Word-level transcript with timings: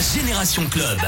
Génération 0.00 0.64
Club. 0.68 0.98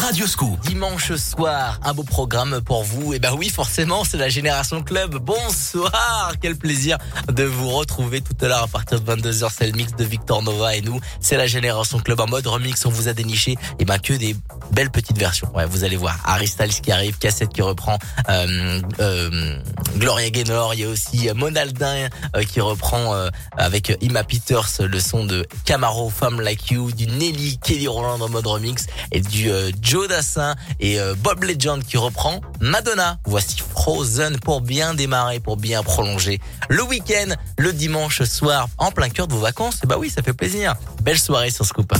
Radio 0.00 0.26
Scoop. 0.26 0.60
Dimanche 0.60 1.12
soir, 1.16 1.80
un 1.82 1.92
beau 1.92 2.04
programme 2.04 2.60
pour 2.60 2.84
vous. 2.84 3.12
Et 3.12 3.16
eh 3.16 3.18
ben 3.18 3.34
oui, 3.36 3.48
forcément, 3.48 4.04
c'est 4.04 4.16
la 4.16 4.28
Génération 4.28 4.82
Club. 4.82 5.16
Bonsoir, 5.16 6.34
quel 6.40 6.56
plaisir 6.56 6.98
de 7.28 7.44
vous 7.44 7.68
retrouver 7.70 8.20
tout 8.20 8.36
à 8.40 8.48
l'heure 8.48 8.62
à 8.62 8.68
partir 8.68 9.00
de 9.00 9.12
22h. 9.12 9.50
C'est 9.56 9.66
le 9.66 9.72
mix 9.72 9.94
de 9.96 10.04
Victor 10.04 10.42
Nova 10.42 10.76
et 10.76 10.82
nous. 10.82 11.00
C'est 11.20 11.36
la 11.36 11.46
Génération 11.46 11.98
Club 11.98 12.20
en 12.20 12.26
mode 12.26 12.46
remix. 12.46 12.86
On 12.86 12.90
vous 12.90 13.08
a 13.08 13.12
déniché, 13.12 13.52
et 13.52 13.58
eh 13.80 13.84
ben 13.84 13.98
que 13.98 14.12
des 14.12 14.36
belles 14.72 14.90
petites 14.90 15.18
versions. 15.18 15.50
Ouais, 15.54 15.66
vous 15.66 15.84
allez 15.84 15.96
voir. 15.96 16.16
Harry 16.24 16.46
Styles 16.46 16.80
qui 16.80 16.92
arrive, 16.92 17.18
cassette 17.18 17.50
qui 17.50 17.62
reprend, 17.62 17.98
euh, 18.28 18.80
euh, 19.00 19.58
Gloria 19.96 20.30
Gaynor. 20.30 20.74
Il 20.74 20.80
y 20.80 20.84
a 20.84 20.88
aussi 20.88 21.28
Monaldin 21.34 22.08
euh, 22.36 22.44
qui 22.44 22.60
reprend 22.60 23.14
euh, 23.14 23.30
avec 23.56 23.96
Ima 24.00 24.22
Peters 24.22 24.68
le 24.80 25.00
son 25.00 25.24
de 25.24 25.46
Camaro, 25.64 26.10
Femme 26.10 26.40
Like 26.40 26.70
You, 26.70 26.92
du 26.92 27.06
Nelly, 27.06 27.58
Kelly 27.58 27.88
Roland 27.88 28.20
en 28.20 28.28
mode 28.28 28.46
remix 28.46 28.86
et 29.12 29.20
du 29.20 29.50
euh, 29.50 29.70
Joe 29.88 30.06
Dassin 30.06 30.54
et 30.80 31.00
euh, 31.00 31.14
Bob 31.16 31.44
Legend 31.44 31.82
qui 31.82 31.96
reprend 31.96 32.42
Madonna. 32.60 33.16
Voici 33.24 33.56
Frozen 33.56 34.38
pour 34.38 34.60
bien 34.60 34.92
démarrer, 34.92 35.40
pour 35.40 35.56
bien 35.56 35.82
prolonger 35.82 36.40
le 36.68 36.82
week-end, 36.82 37.34
le 37.56 37.72
dimanche 37.72 38.22
soir, 38.24 38.68
en 38.76 38.90
plein 38.90 39.08
cœur 39.08 39.28
de 39.28 39.32
vos 39.32 39.40
vacances. 39.40 39.80
Et 39.82 39.86
bah 39.86 39.96
oui, 39.98 40.10
ça 40.10 40.20
fait 40.20 40.34
plaisir. 40.34 40.74
Belle 41.02 41.18
soirée 41.18 41.48
sur 41.48 41.64
Scoop. 41.64 41.90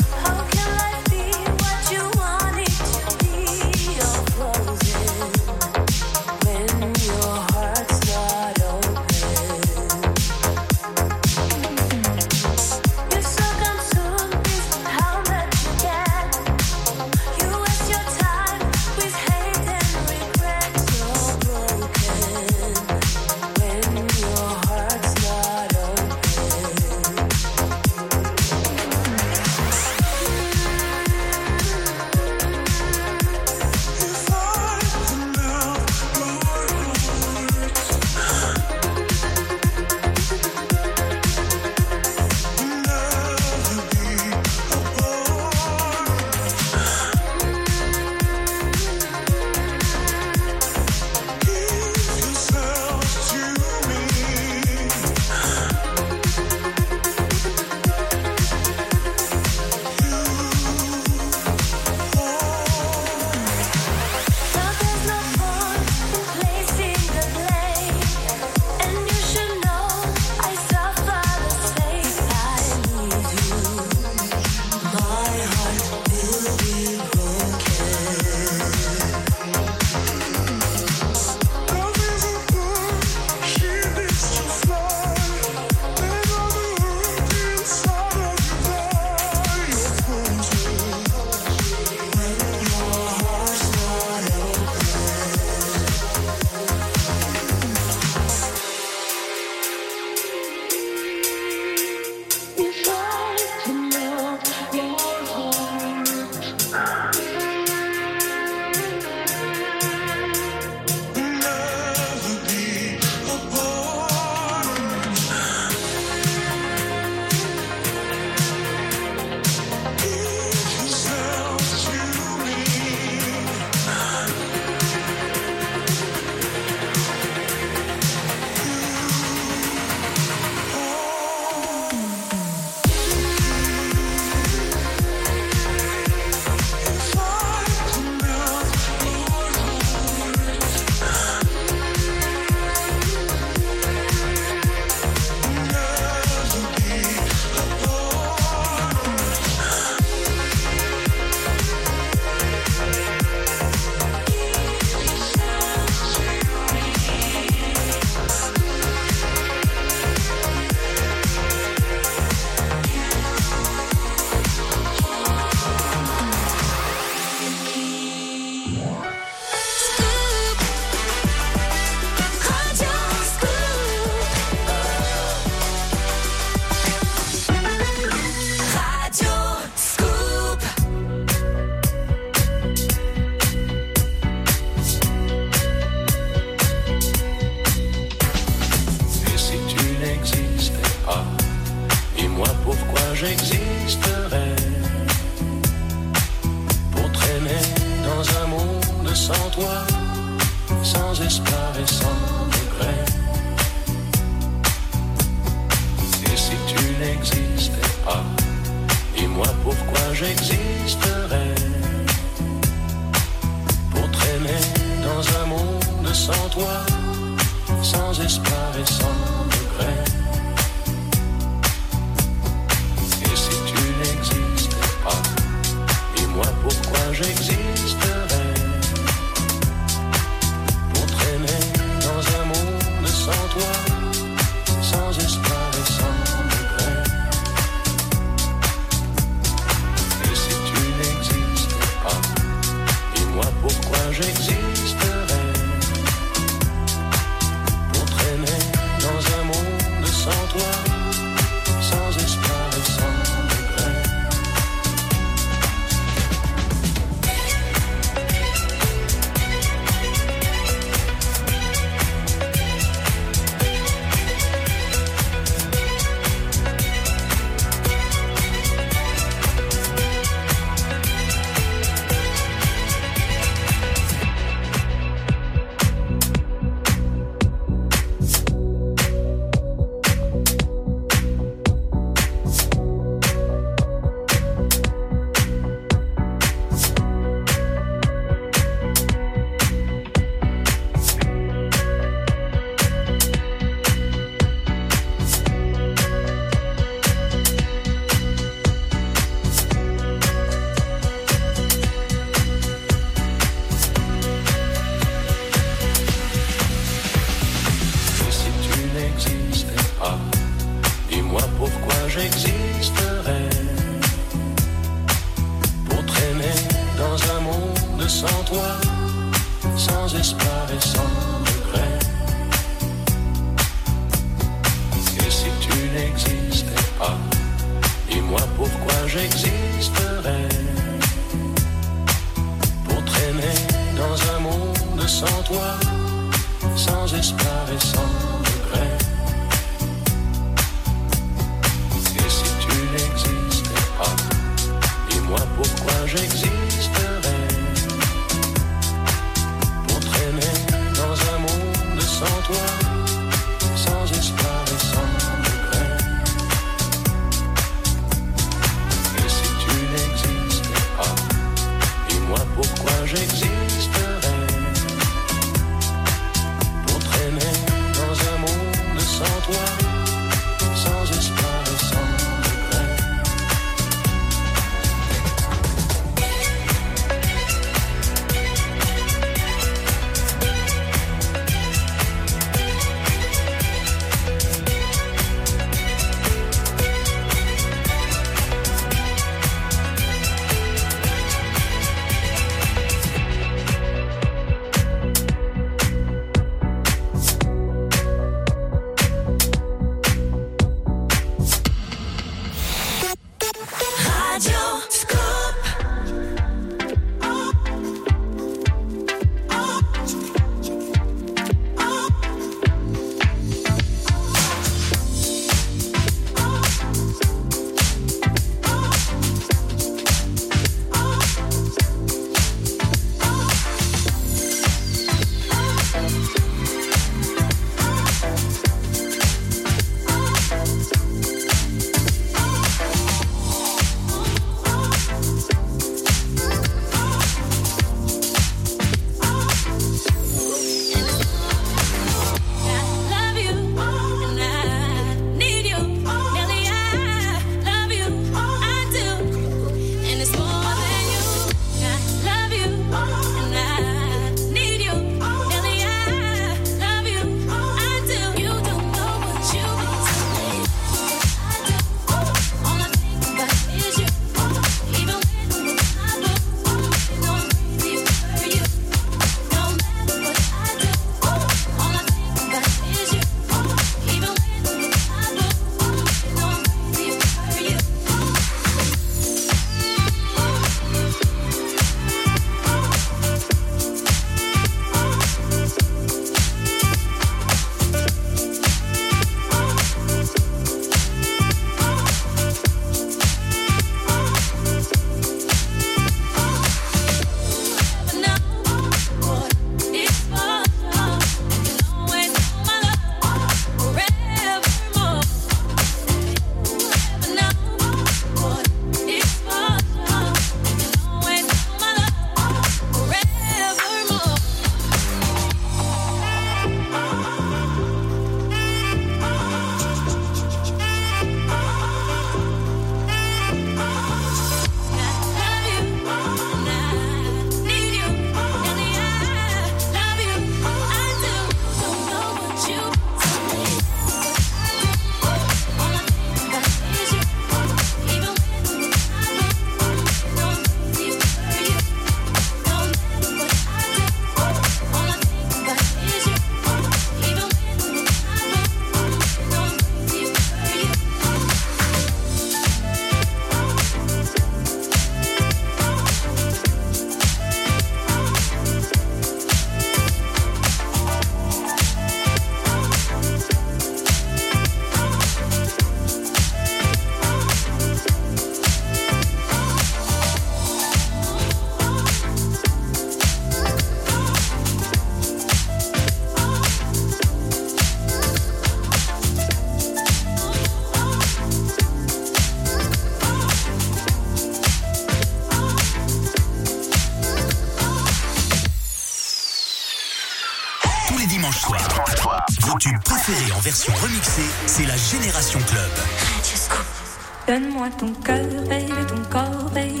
Donne-moi 597.76 597.96
ton 597.98 598.12
cœur, 598.24 598.62
baby, 598.70 599.06
ton 599.06 599.22
corps, 599.30 599.70
baby. 599.74 600.00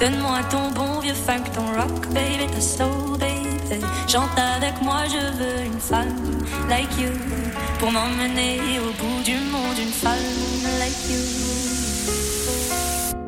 Donne-moi 0.00 0.38
ton 0.50 0.70
bon 0.70 1.00
vieux 1.00 1.12
funk, 1.12 1.44
ton 1.54 1.66
rock, 1.78 2.08
baby, 2.08 2.46
ta 2.50 2.58
soul, 2.58 3.18
baby. 3.18 3.84
Chante 4.08 4.30
avec 4.38 4.80
moi, 4.80 5.02
je 5.08 5.18
veux 5.36 5.66
une 5.66 5.78
femme 5.78 6.16
like 6.70 6.88
you 6.98 7.10
pour 7.78 7.92
m'emmener 7.92 8.60
au 8.80 8.92
bout 8.98 9.22
du 9.24 9.34
monde, 9.34 9.78
une 9.78 9.92
femme 9.92 10.16
like 10.78 11.10
you. 11.10 11.20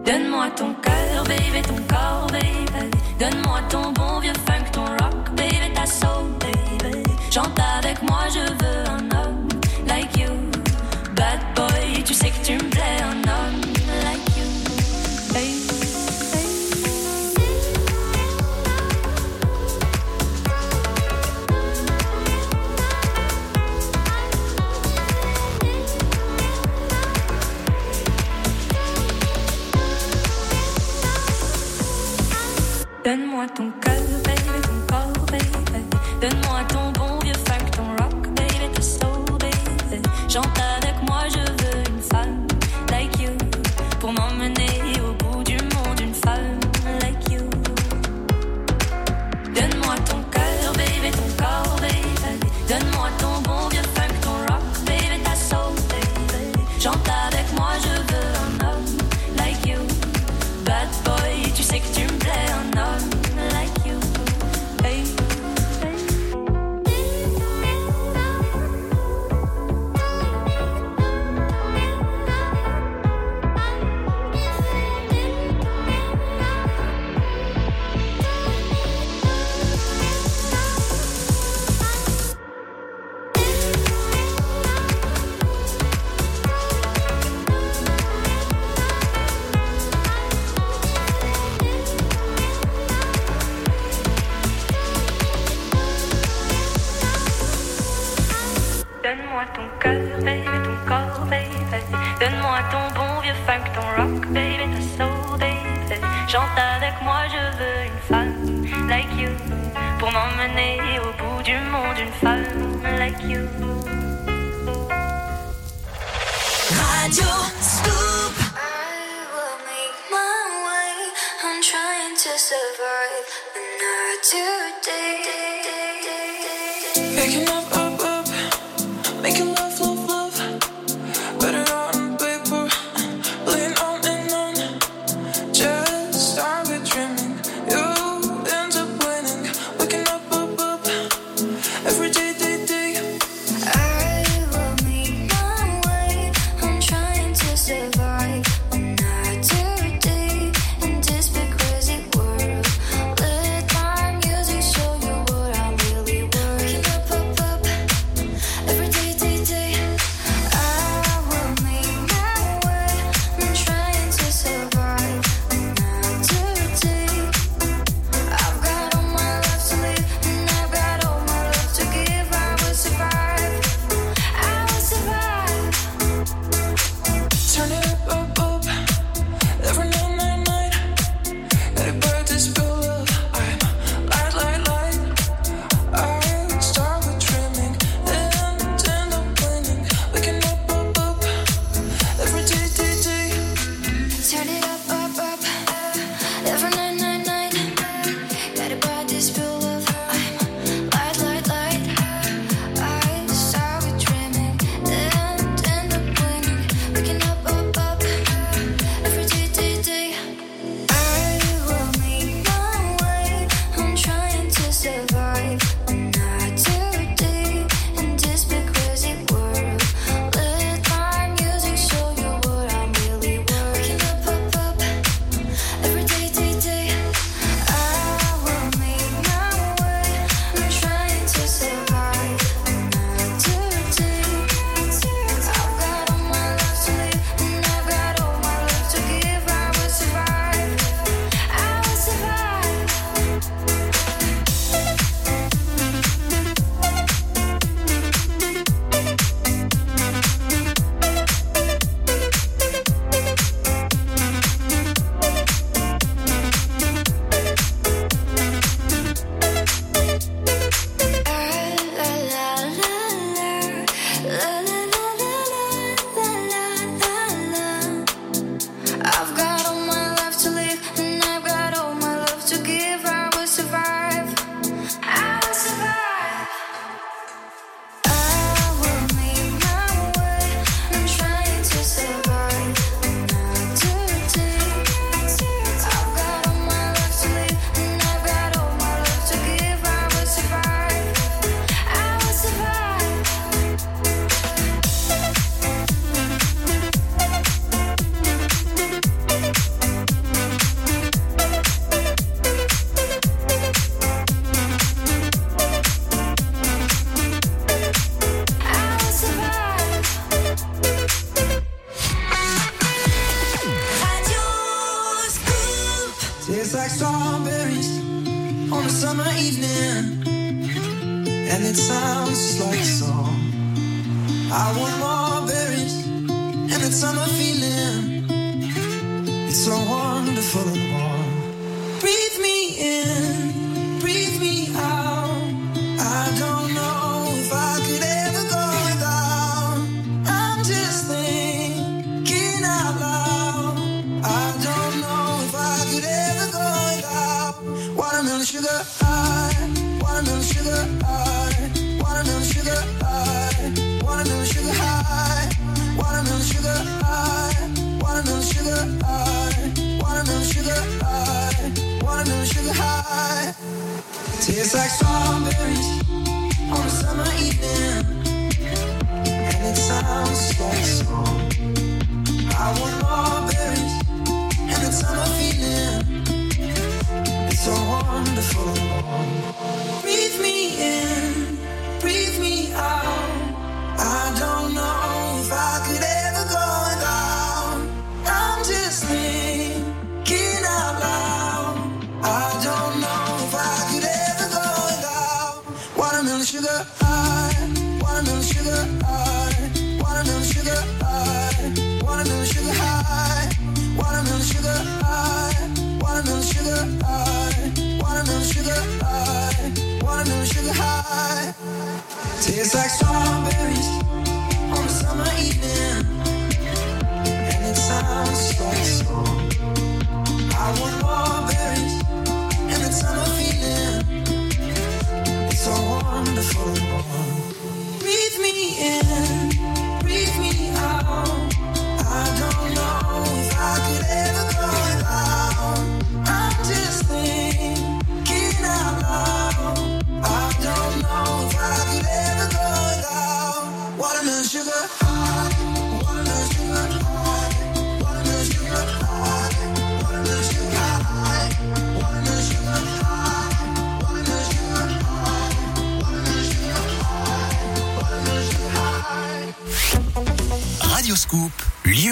Donne-moi 0.06 0.48
ton 0.56 0.72
cœur, 0.80 1.24
baby, 1.24 1.60
ton 1.68 1.76
corps, 1.86 2.26
baby. 2.32 2.90
Donne-moi 3.20 3.60
ton 3.68 3.92
bon 3.92 4.13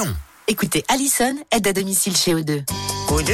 Lyon. 0.05 0.15
Écoutez 0.49 0.85
Allison, 0.89 1.37
aide 1.51 1.67
à 1.67 1.73
domicile 1.73 2.17
chez 2.17 2.35
O2. 2.35 2.65
O2, 3.09 3.33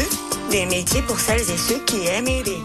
des 0.50 0.66
métiers 0.66 1.02
pour 1.02 1.18
celles 1.18 1.40
et 1.40 1.56
ceux 1.56 1.78
qui 1.84 2.06
aiment 2.06 2.28
aider. 2.28 2.58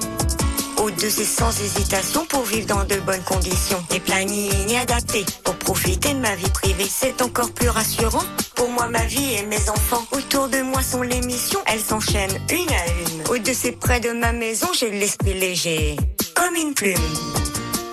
O2, 0.78 1.10
c'est 1.10 1.24
sans 1.24 1.50
hésitation 1.60 2.26
pour 2.26 2.44
vivre 2.44 2.68
dans 2.68 2.84
de 2.84 2.96
bonnes 3.02 3.24
conditions. 3.24 3.82
Des 3.89 4.00
plannings 4.00 4.76
adaptés 4.76 5.26
pour 5.44 5.56
profiter 5.56 6.13
de 6.13 6.20
ma 6.20 6.36
vie 6.36 6.50
privée. 6.50 6.88
C'est 6.89 7.22
encore 7.22 7.52
plus 7.52 7.70
rassurant 7.70 8.24
pour 8.56 8.70
moi, 8.70 8.88
ma 8.88 9.06
vie 9.06 9.34
et 9.36 9.46
mes 9.46 9.70
enfants. 9.70 10.06
Autour 10.12 10.50
de 10.50 10.62
moi 10.62 10.82
sont 10.82 11.02
les 11.02 11.22
missions, 11.22 11.60
elles 11.66 11.82
s'enchaînent 11.82 12.39
une 12.52 12.70
à 12.70 13.36
une. 13.36 13.42
O2, 13.42 13.54
c'est 13.54 13.74
près 13.74 14.00
de 14.00 14.12
ma 14.12 14.34
maison, 14.34 14.68
j'ai 14.78 14.92
l'esprit 14.92 15.34
léger. 15.34 15.98
Comme 16.36 16.56
une 16.56 16.74
plume. 16.74 16.98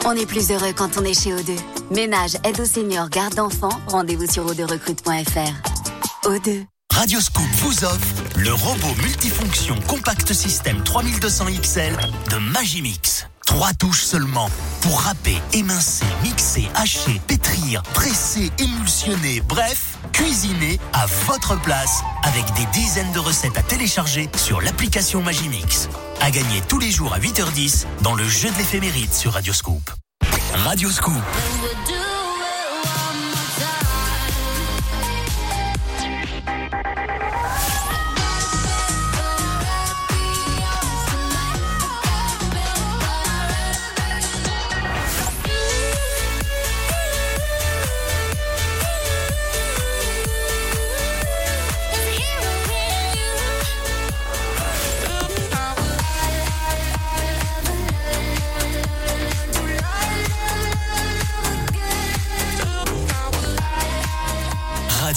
On 0.04 0.12
est 0.12 0.26
plus 0.26 0.50
heureux 0.50 0.72
quand 0.76 0.96
on 0.96 1.04
est 1.04 1.18
chez 1.18 1.30
O2. 1.30 1.56
Ménage, 1.90 2.36
aide 2.44 2.60
aux 2.60 2.64
seniors, 2.64 3.08
garde 3.08 3.34
d'enfants, 3.34 3.78
rendez-vous 3.86 4.26
sur 4.26 4.46
o2recrute.fr. 4.46 5.79
O2. 6.24 6.66
Radio 6.92 7.20
Scoop 7.20 7.46
vous 7.62 7.84
offre 7.84 8.14
le 8.36 8.52
robot 8.52 8.94
multifonction 9.02 9.74
compact 9.86 10.32
système 10.32 10.82
3200 10.82 11.46
XL 11.62 11.96
de 12.30 12.36
Magimix. 12.36 13.26
Trois 13.46 13.72
touches 13.72 14.02
seulement 14.02 14.50
pour 14.82 15.00
râper, 15.00 15.40
émincer, 15.54 16.04
mixer, 16.22 16.68
hacher, 16.74 17.20
pétrir, 17.26 17.82
presser, 17.94 18.50
émulsionner, 18.58 19.40
bref, 19.40 19.98
cuisiner 20.12 20.78
à 20.92 21.06
votre 21.26 21.60
place 21.62 22.02
avec 22.22 22.44
des 22.54 22.66
dizaines 22.72 23.12
de 23.12 23.18
recettes 23.18 23.56
à 23.56 23.62
télécharger 23.62 24.28
sur 24.36 24.60
l'application 24.60 25.22
Magimix. 25.22 25.88
À 26.20 26.30
gagner 26.30 26.60
tous 26.68 26.78
les 26.78 26.90
jours 26.90 27.14
à 27.14 27.18
8h10 27.18 27.86
dans 28.02 28.14
le 28.14 28.28
jeu 28.28 28.50
de 28.50 28.58
l'éphéméride 28.58 29.12
sur 29.12 29.32
Radio 29.32 29.52
Scoop. 29.54 29.90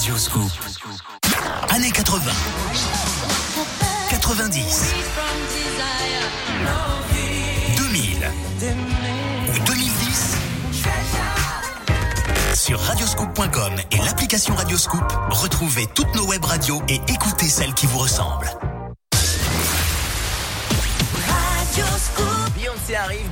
Radio 0.04 0.18
Scoop. 0.18 0.50
Radio 0.60 0.68
Scoop. 0.68 1.00
Années 1.70 1.90
80. 1.90 2.30
90. 4.10 4.94
2000. 7.74 8.30
Ou 9.48 9.58
2010. 9.64 10.36
Sur 12.54 12.80
radioscoop.com 12.80 13.72
et 13.92 13.96
l'application 14.04 14.54
Radioscoop, 14.54 15.10
retrouvez 15.30 15.86
toutes 15.94 16.14
nos 16.14 16.26
web 16.26 16.44
radios 16.44 16.82
et 16.90 17.00
écoutez 17.08 17.48
celles 17.48 17.72
qui 17.72 17.86
vous 17.86 18.00
ressemblent. 18.00 18.73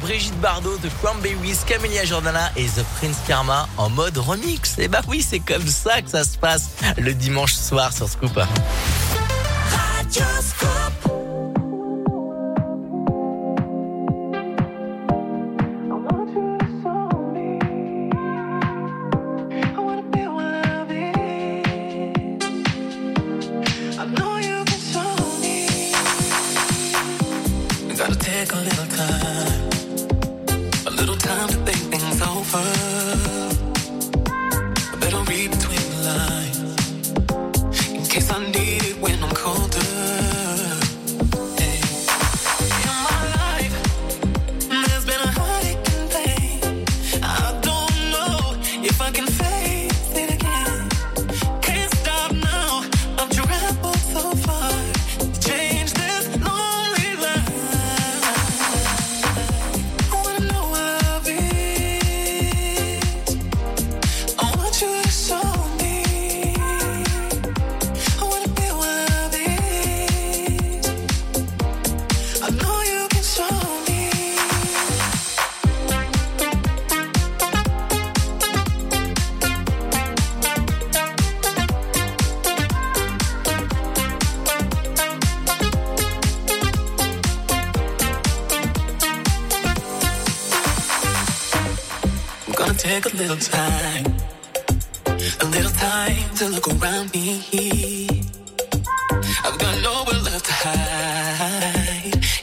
Brigitte 0.01 0.39
Bardot 0.41 0.79
de 0.79 0.89
Cranberries, 1.03 1.59
Camélia 1.67 2.05
Jordana 2.05 2.51
et 2.57 2.67
The 2.67 2.85
Prince 2.97 3.19
Karma 3.27 3.69
en 3.77 3.91
mode 3.91 4.17
remix. 4.17 4.79
Et 4.79 4.89
bah 4.89 5.03
oui, 5.09 5.23
c'est 5.23 5.41
comme 5.41 5.67
ça 5.67 6.01
que 6.01 6.09
ça 6.09 6.25
se 6.25 6.39
passe 6.39 6.71
le 6.97 7.13
dimanche 7.13 7.53
soir 7.53 7.93
sur 7.93 8.09
Scoop. 8.09 8.35
Gotta 10.13 11.22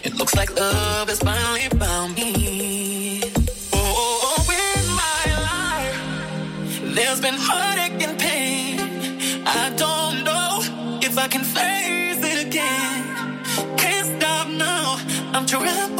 It 0.03 0.15
looks 0.15 0.35
like 0.35 0.49
love 0.55 1.09
has 1.09 1.19
finally 1.19 1.67
found 1.79 2.15
me. 2.15 3.21
Oh, 3.73 4.47
in 4.49 4.85
my 5.03 5.21
life, 5.51 6.95
there's 6.95 7.21
been 7.21 7.35
heartache 7.37 8.01
and 8.07 8.19
pain. 8.19 8.79
I 9.45 9.69
don't 9.75 10.23
know 10.23 10.99
if 11.01 11.17
I 11.17 11.27
can 11.27 11.43
face 11.43 12.21
it 12.31 12.47
again. 12.47 13.43
Can't 13.77 14.07
stop 14.21 14.47
now. 14.47 14.99
I'm 15.33 15.45
traveled 15.45 15.98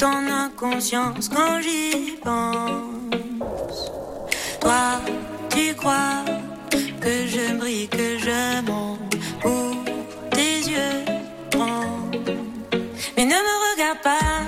tout 0.00 0.06
en 0.06 0.26
inconscience 0.26 1.28
quand 1.28 1.60
j'y 1.60 2.16
pense. 2.24 3.90
Toi, 4.60 5.00
tu 5.50 5.74
crois 5.74 6.24
que 7.00 7.26
je 7.26 7.54
brille, 7.56 7.88
que 7.88 8.18
je 8.18 8.62
monte 8.62 9.16
pour 9.42 9.76
tes 10.30 10.58
yeux 10.72 11.04
grands. 11.52 12.10
Mais 13.16 13.24
ne 13.26 13.38
me 13.48 13.54
regarde 13.72 14.00
pas 14.02 14.40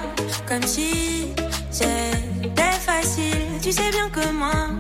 comme 0.48 0.62
si 0.62 1.34
c'était 1.70 2.78
facile. 2.80 3.60
Tu 3.62 3.72
sais 3.72 3.90
bien 3.90 4.08
que 4.08 4.26
moi, 4.32 4.70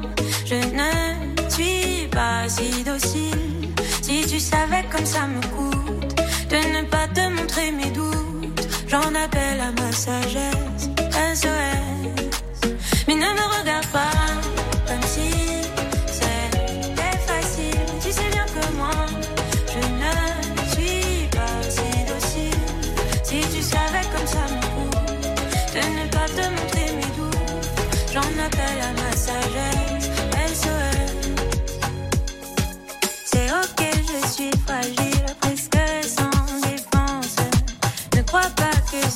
je 0.46 0.54
ne 0.54 1.50
suis 1.50 2.08
pas 2.08 2.48
si 2.48 2.82
docile. 2.82 3.68
Si 4.00 4.26
tu 4.26 4.40
savais 4.40 4.84
comme 4.90 5.06
ça 5.06 5.26
me 5.26 5.42
coûte 5.54 6.14
de 6.48 6.56
ne 6.76 6.82
pas 6.88 7.08
te 7.08 7.28
montrer 7.28 7.72
mes 7.72 7.90
doutes, 7.90 8.31
j'en 8.92 9.14
appelle 9.14 9.60
à 9.60 9.72
ma 9.80 9.90
sagesse. 9.90 10.90
SOS. 11.34 12.68
Mais 13.08 13.14
ne 13.14 13.30
me 13.38 13.58
regarde 13.58 13.86
pas 13.86 14.51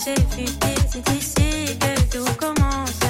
pas 0.07 0.15
que 0.15 0.81
c'est 0.93 1.13
ici 1.17 1.79
que 1.79 2.17
tout 2.17 2.35
commence. 2.37 3.01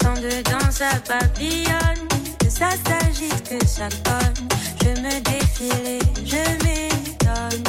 Quand 0.00 0.14
dedans 0.14 0.70
ça 0.70 0.90
papillonne, 1.06 2.08
que 2.38 2.48
ça 2.48 2.70
s'agite, 2.86 3.58
que 3.58 3.66
ça 3.66 3.88
cogne. 4.04 4.48
Je 4.82 5.00
me 5.00 5.20
défile 5.20 5.86
et 5.86 6.00
je 6.24 6.42
m'étonne. 6.64 7.64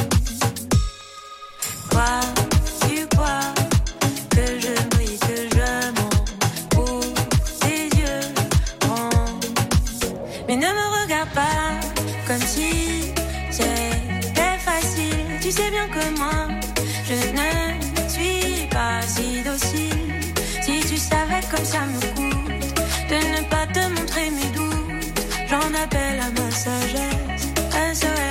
Toi, 1.89 2.19
tu 2.87 3.07
crois 3.07 3.60
comme 21.51 21.65
ça 21.65 21.79
me 21.81 21.99
coûte 22.15 22.75
de 23.09 23.15
ne 23.15 23.49
pas 23.49 23.67
te 23.67 23.79
montrer 23.89 24.29
mes 24.31 24.55
doutes, 24.55 25.19
j'en 25.49 25.73
appelle 25.83 26.19
à 26.19 26.41
ma 26.41 26.49
sagesse. 26.51 27.51
SOS. 27.93 28.30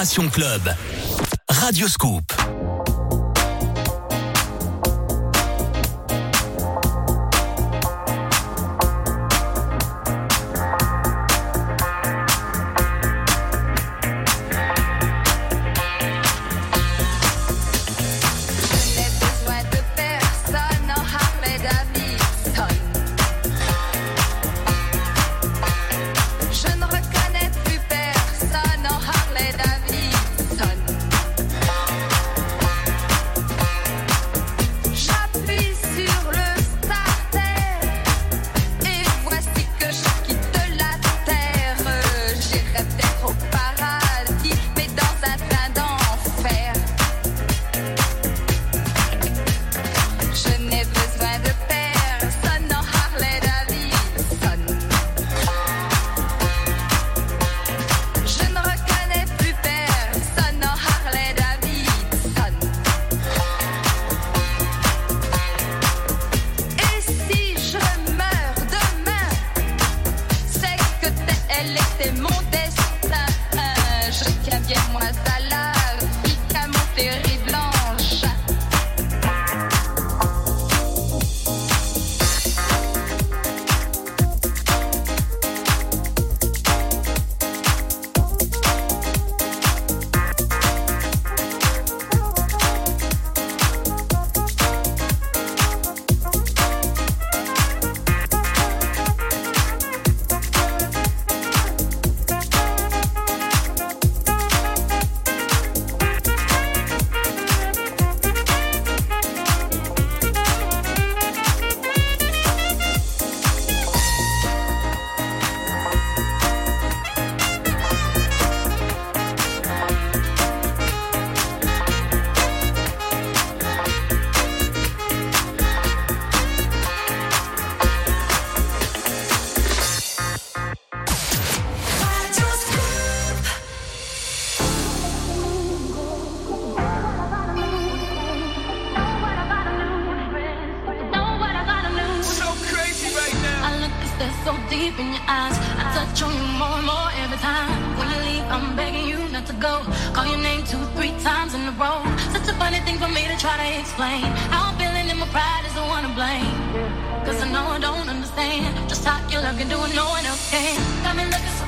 Génération 0.00 0.30
Club. 0.30 0.74
Radio 1.50 1.86
Scoop. 1.86 2.29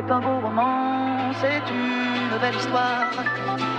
C'est 0.00 0.12
un 0.12 0.20
beau 0.20 0.38
roman, 0.40 1.32
c'est 1.40 1.64
une 1.74 2.38
belle 2.38 2.54
histoire, 2.54 3.10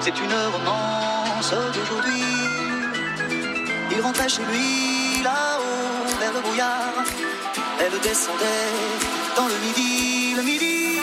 c'est 0.01 0.19
une 0.19 0.35
romance 0.51 1.53
d'aujourd'hui. 1.73 2.23
Il 3.89 4.01
rentrait 4.01 4.27
chez 4.27 4.41
lui, 4.51 5.23
là-haut, 5.23 6.19
vers 6.19 6.33
le 6.33 6.41
brouillard. 6.41 7.05
Elle 7.79 7.97
descendait 8.01 8.67
dans 9.37 9.47
le 9.47 9.57
midi, 9.65 10.33
le 10.35 10.43
midi. 10.43 10.97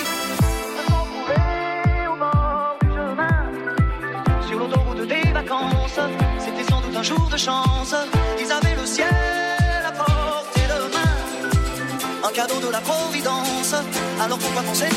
au 2.12 2.16
bord 2.16 2.76
du 2.82 2.88
chemin 2.88 4.46
Sur 4.46 4.58
l'autoroute 4.58 5.06
des 5.08 5.32
vacances 5.32 5.98
C'était 6.40 6.70
sans 6.70 6.82
doute 6.82 6.94
Un 6.94 7.02
jour 7.02 7.26
de 7.32 7.38
chance, 7.38 7.94
ils 8.38 8.52
avaient 8.52 8.76
le 8.78 8.84
ciel 8.84 9.35
cadeau 12.36 12.60
de 12.60 12.70
la 12.70 12.82
Providence. 12.82 13.74
Alors 14.20 14.38
pourquoi 14.38 14.62
penser? 14.62 14.88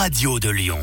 Radio 0.00 0.38
de 0.40 0.48
Lyon. 0.48 0.80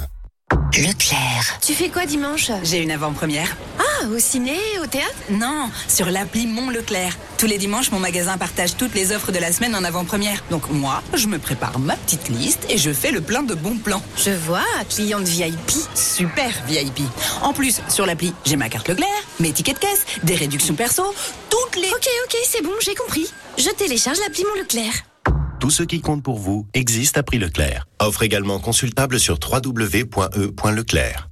Leclerc. 0.77 1.57
Tu 1.65 1.73
fais 1.73 1.89
quoi 1.89 2.05
dimanche? 2.05 2.51
J'ai 2.61 2.83
une 2.83 2.91
avant-première. 2.91 3.57
Ah, 3.79 4.05
au 4.09 4.19
ciné, 4.19 4.55
au 4.79 4.85
théâtre? 4.85 5.15
Non, 5.31 5.71
sur 5.87 6.05
l'appli 6.11 6.45
Mon 6.45 6.69
Leclerc. 6.69 7.17
Tous 7.39 7.47
les 7.47 7.57
dimanches, 7.57 7.89
mon 7.89 7.97
magasin 7.97 8.37
partage 8.37 8.77
toutes 8.77 8.93
les 8.93 9.11
offres 9.11 9.31
de 9.31 9.39
la 9.39 9.51
semaine 9.51 9.73
en 9.73 9.83
avant-première. 9.83 10.43
Donc 10.51 10.69
moi, 10.69 11.01
je 11.15 11.25
me 11.25 11.39
prépare 11.39 11.79
ma 11.79 11.95
petite 11.95 12.29
liste 12.29 12.67
et 12.69 12.77
je 12.77 12.93
fais 12.93 13.09
le 13.09 13.21
plein 13.21 13.41
de 13.41 13.55
bons 13.55 13.79
plans. 13.79 14.03
Je 14.23 14.29
vois, 14.29 14.67
cliente 14.87 15.27
VIP. 15.27 15.71
Super 15.95 16.51
VIP. 16.67 17.01
En 17.41 17.53
plus, 17.53 17.81
sur 17.89 18.05
l'appli, 18.05 18.35
j'ai 18.45 18.55
ma 18.55 18.69
carte 18.69 18.87
Leclerc, 18.87 19.07
mes 19.39 19.51
tickets 19.51 19.77
de 19.77 19.79
caisse, 19.79 20.05
des 20.21 20.35
réductions 20.35 20.75
perso, 20.75 21.03
toutes 21.49 21.81
les... 21.81 21.89
Ok, 21.89 22.07
ok, 22.25 22.37
c'est 22.47 22.61
bon, 22.61 22.73
j'ai 22.81 22.93
compris. 22.93 23.25
Je 23.57 23.69
télécharge 23.71 24.19
l'appli 24.19 24.43
Mon 24.43 24.61
Leclerc. 24.61 24.93
Tout 25.59 25.71
ce 25.71 25.81
qui 25.81 26.01
compte 26.01 26.21
pour 26.21 26.37
vous 26.37 26.67
existe 26.75 27.17
à 27.17 27.23
prix 27.23 27.39
Leclerc. 27.39 27.87
Offre 28.07 28.23
également 28.23 28.59
consultable 28.59 29.19
sur 29.19 29.37
www.e.leclerc. 29.37 31.27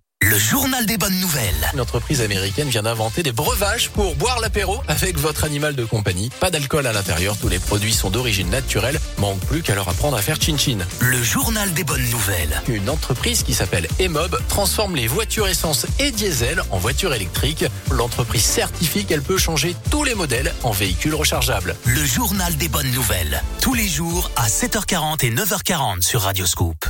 des 0.85 0.97
bonnes 0.97 1.19
nouvelles. 1.19 1.69
Une 1.73 1.81
entreprise 1.81 2.21
américaine 2.21 2.69
vient 2.69 2.83
d'inventer 2.83 3.23
des 3.23 3.31
breuvages 3.31 3.89
pour 3.89 4.15
boire 4.15 4.39
l'apéro 4.39 4.81
avec 4.87 5.17
votre 5.17 5.43
animal 5.43 5.75
de 5.75 5.83
compagnie. 5.83 6.29
Pas 6.39 6.51
d'alcool 6.51 6.87
à 6.87 6.93
l'intérieur, 6.93 7.37
tous 7.37 7.47
les 7.47 7.59
produits 7.59 7.93
sont 7.93 8.09
d'origine 8.09 8.49
naturelle. 8.49 8.99
Manque 9.17 9.39
plus 9.41 9.61
qu'à 9.61 9.75
leur 9.75 9.89
apprendre 9.89 10.17
à 10.17 10.21
faire 10.21 10.39
chin-chin. 10.39 10.79
Le 10.99 11.21
journal 11.21 11.73
des 11.73 11.83
bonnes 11.83 12.07
nouvelles. 12.09 12.61
Une 12.67 12.89
entreprise 12.89 13.43
qui 13.43 13.53
s'appelle 13.53 13.87
Emob 13.99 14.37
transforme 14.47 14.95
les 14.95 15.07
voitures 15.07 15.47
essence 15.47 15.87
et 15.99 16.11
diesel 16.11 16.61
en 16.71 16.77
voitures 16.77 17.13
électriques. 17.13 17.65
L'entreprise 17.91 18.43
certifie 18.43 19.05
qu'elle 19.05 19.21
peut 19.21 19.37
changer 19.37 19.75
tous 19.89 20.03
les 20.03 20.15
modèles 20.15 20.53
en 20.63 20.71
véhicules 20.71 21.15
rechargeables. 21.15 21.75
Le 21.85 22.05
journal 22.05 22.55
des 22.57 22.69
bonnes 22.69 22.91
nouvelles. 22.91 23.41
Tous 23.61 23.73
les 23.73 23.87
jours 23.87 24.29
à 24.35 24.47
7h40 24.47 25.25
et 25.25 25.31
9h40 25.31 26.01
sur 26.01 26.21
Radio 26.21 26.45
Scoop. 26.45 26.84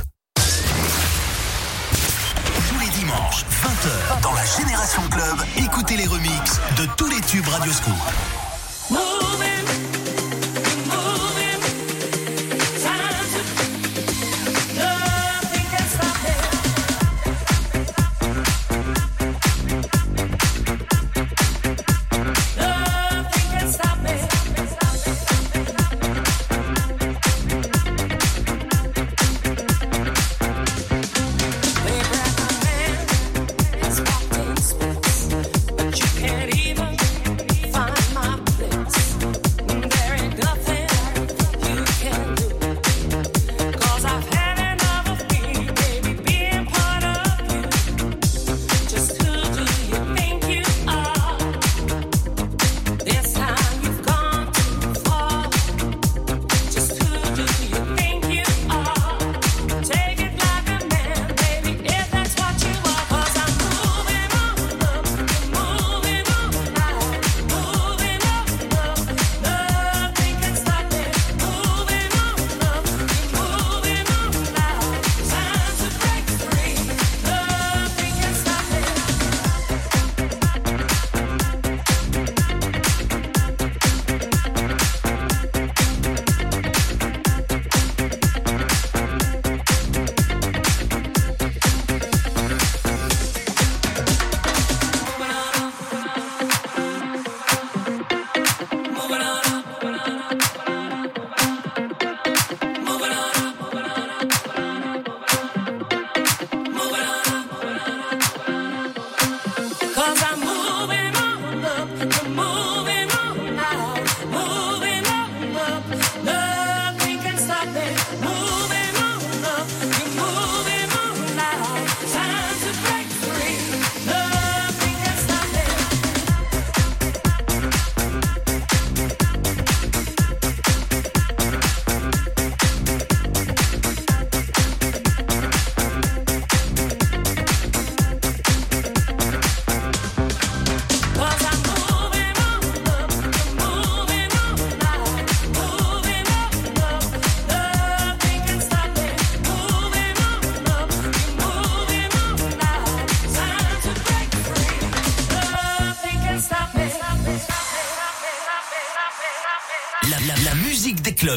20h, 3.86 4.20
dans 4.22 4.32
la 4.32 4.44
Génération 4.44 5.02
Club, 5.10 5.36
écoutez 5.58 5.96
les 5.96 6.06
remixes 6.06 6.60
de 6.76 6.86
tous 6.96 7.08
les 7.08 7.20
tubes 7.20 7.46
Radio 7.48 7.72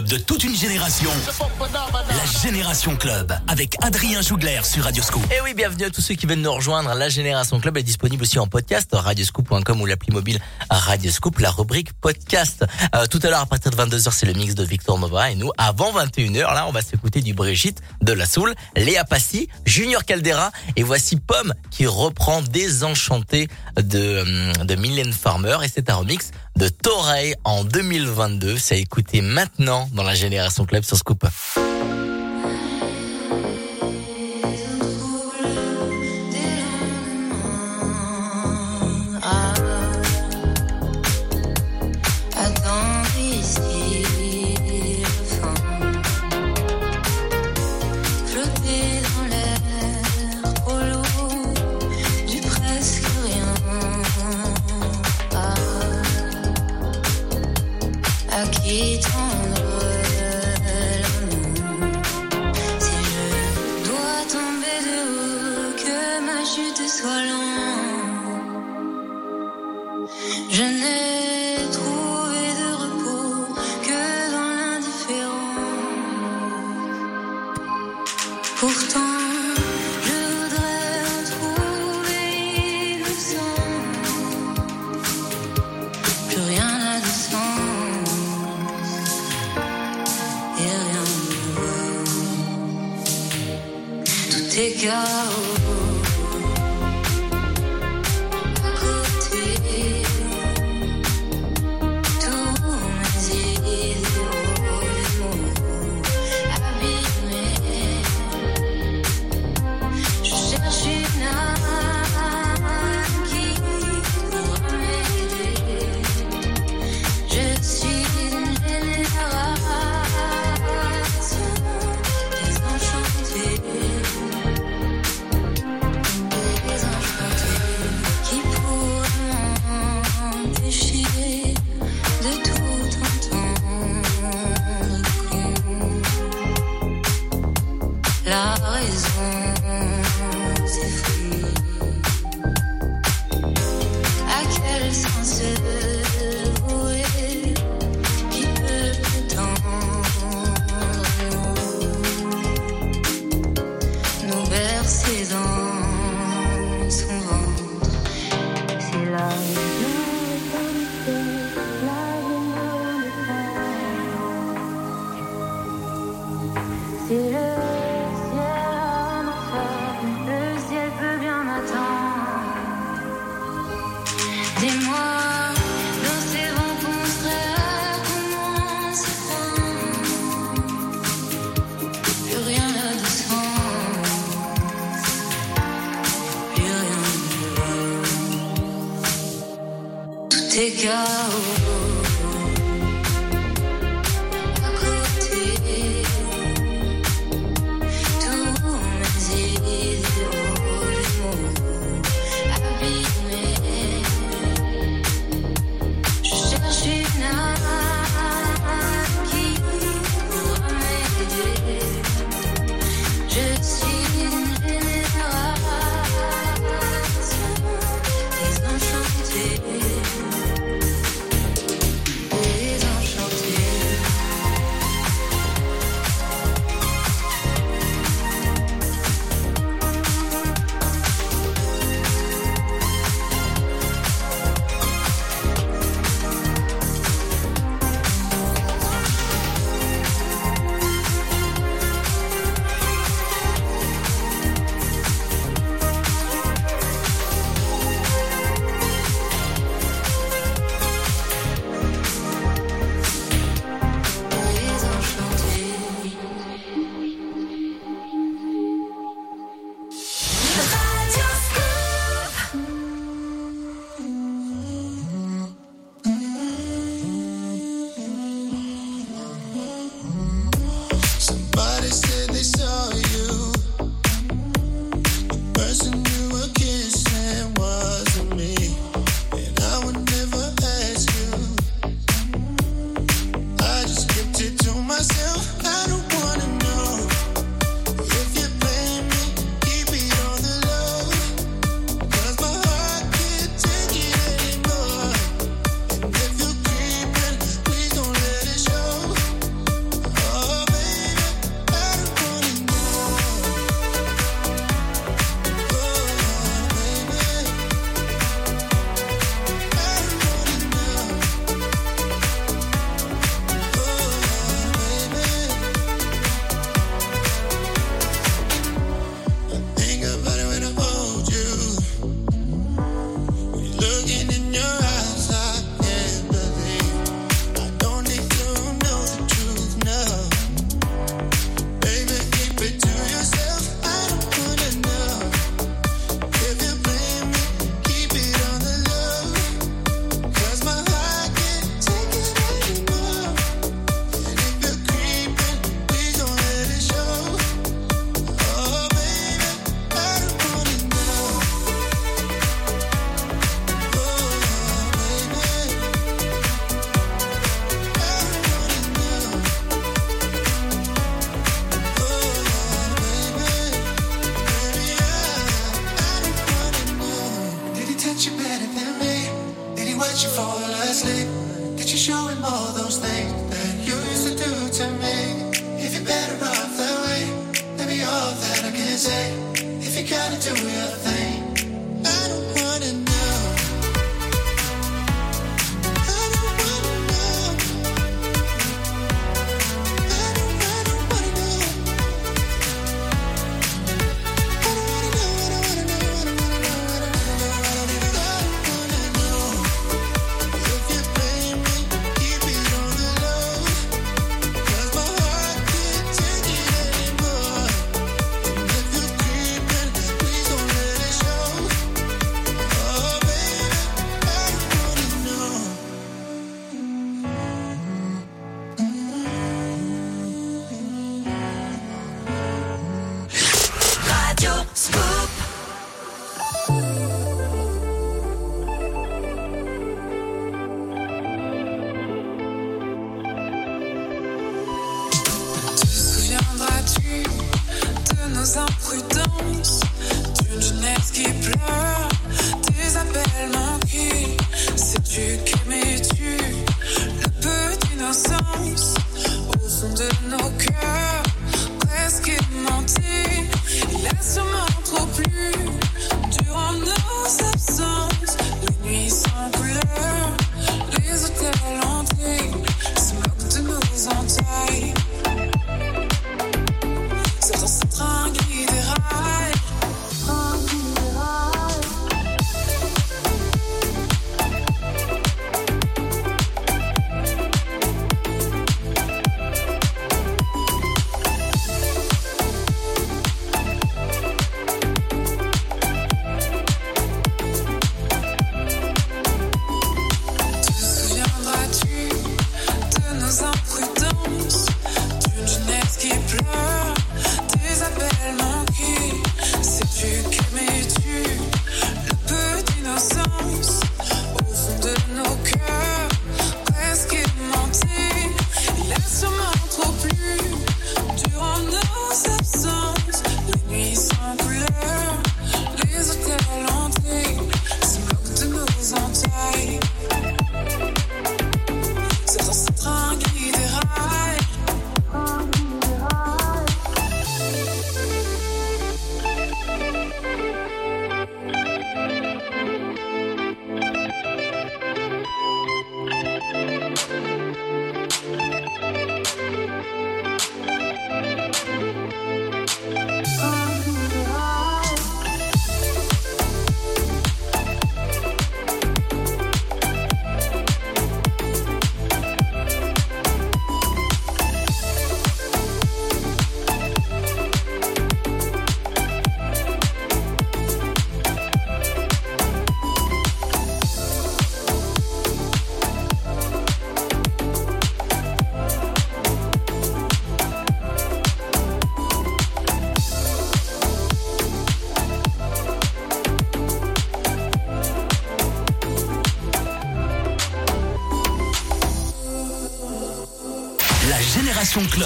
de 0.01 0.17
toute 0.17 0.43
une 0.43 0.55
génération. 0.55 1.09
La 1.59 2.41
Génération 2.41 2.95
Club 2.95 3.33
avec 3.47 3.75
Adrien 3.81 4.21
Jougler 4.21 4.61
sur 4.63 4.83
Radioscoop. 4.83 5.21
Et 5.31 5.41
oui, 5.43 5.53
bienvenue 5.53 5.85
à 5.85 5.89
tous 5.89 6.01
ceux 6.01 6.15
qui 6.15 6.25
viennent 6.25 6.41
nous 6.41 6.53
rejoindre. 6.53 6.93
La 6.93 7.09
Génération 7.09 7.59
Club 7.59 7.77
est 7.77 7.83
disponible 7.83 8.23
aussi 8.23 8.39
en 8.39 8.47
podcast, 8.47 8.89
radioscoop.com 8.93 9.81
ou 9.81 9.85
l'appli 9.85 10.13
mobile 10.13 10.39
Radioscoop, 10.69 11.39
la 11.39 11.51
rubrique 11.51 11.93
podcast. 11.93 12.65
Euh, 12.95 13.07
tout 13.07 13.19
à 13.23 13.29
l'heure, 13.29 13.41
à 13.41 13.45
partir 13.45 13.71
de 13.71 13.75
22h, 13.75 14.11
c'est 14.11 14.25
le 14.25 14.33
mix 14.33 14.55
de 14.55 14.63
Victor 14.63 14.97
Nova. 14.99 15.31
Et 15.31 15.35
nous, 15.35 15.51
avant 15.57 15.91
21h, 15.91 16.53
là, 16.53 16.65
on 16.67 16.71
va 16.71 16.81
s'écouter 16.81 17.21
du 17.21 17.33
Brigitte, 17.33 17.81
de 18.01 18.13
la 18.13 18.25
Soul, 18.25 18.53
Léa 18.75 19.03
Passy, 19.03 19.49
Junior 19.65 20.05
Caldera. 20.05 20.51
Et 20.75 20.83
voici 20.83 21.17
Pomme 21.17 21.53
qui 21.71 21.87
reprend 21.87 22.41
Désenchanté 22.41 23.47
de, 23.75 24.21
hum, 24.21 24.65
de 24.65 25.11
Farmer. 25.11 25.57
Et 25.63 25.67
c'est 25.67 25.89
un 25.89 25.95
remix 25.95 26.31
de 26.60 26.68
Torey 26.68 27.36
en 27.45 27.64
2022. 27.64 28.57
C'est 28.57 28.76
à 28.76 28.78
écouter 28.78 29.22
maintenant 29.22 29.89
dans 29.93 30.03
la 30.03 30.14
Génération 30.14 30.66
Club 30.66 30.84
sur 30.84 30.97
Scoop. 30.97 31.18
Pourtant, 78.60 79.09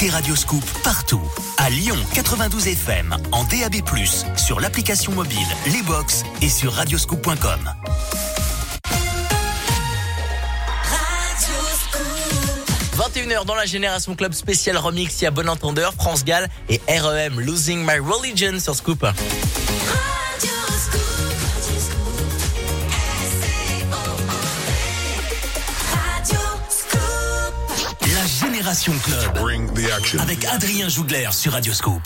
Écoutez 0.00 0.14
Radioscoop 0.14 0.64
partout. 0.82 1.20
À 1.58 1.68
Lyon 1.68 1.96
92 2.14 2.68
FM, 2.68 3.14
en 3.32 3.44
DAB+, 3.44 3.82
sur 4.34 4.58
l'application 4.58 5.12
mobile, 5.12 5.46
les 5.66 5.82
box 5.82 6.22
et 6.40 6.48
sur 6.48 6.72
radioscoop.com. 6.72 7.36
21h 12.96 13.44
dans 13.44 13.54
la 13.54 13.66
Génération 13.66 14.14
Club 14.14 14.32
spécial 14.32 14.78
remix, 14.78 15.20
il 15.20 15.24
y 15.24 15.26
a 15.26 15.30
Bon 15.30 15.46
Entendeur, 15.50 15.92
France 15.92 16.24
Gall 16.24 16.48
et 16.70 16.80
REM 16.88 17.38
Losing 17.38 17.80
My 17.84 17.98
Religion 17.98 18.58
sur 18.58 18.74
Scoop. 18.74 19.04
Génération 28.70 28.92
Club. 29.02 30.20
Avec 30.20 30.44
Adrien 30.44 30.88
Jougler 30.88 31.28
sur 31.32 31.52
Radioscoop. 31.54 32.02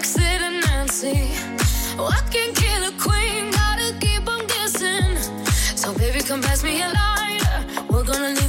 Like 0.00 0.06
Sid 0.06 0.40
and 0.40 0.64
Nancy. 0.66 1.28
Oh, 1.98 2.08
I 2.08 2.22
can 2.30 2.54
kill 2.54 2.82
a 2.88 2.92
queen, 2.92 3.50
gotta 3.50 3.92
keep 4.00 4.26
on 4.26 4.46
guessing. 4.46 5.16
So 5.76 5.92
baby, 5.92 6.20
come 6.20 6.40
pass 6.40 6.62
me 6.62 6.80
a 6.80 6.88
lighter. 6.88 7.84
We're 7.90 8.04
gonna 8.04 8.39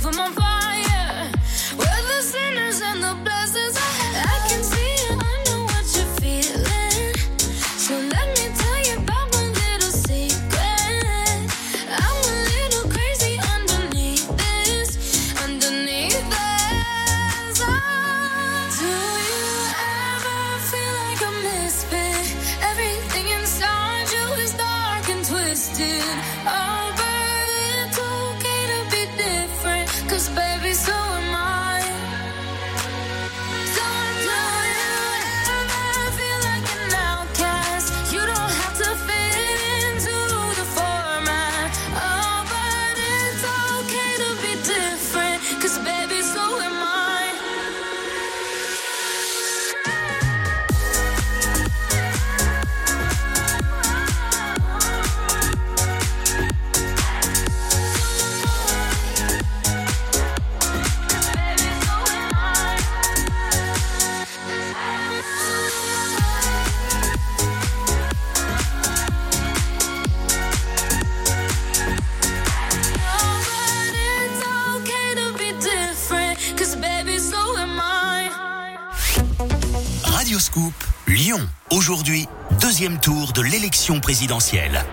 Aujourd'hui, 81.91 82.25
deuxième 82.61 83.01
tour 83.01 83.33
de 83.33 83.41
l'élection 83.41 83.99
présidentielle. 83.99 84.85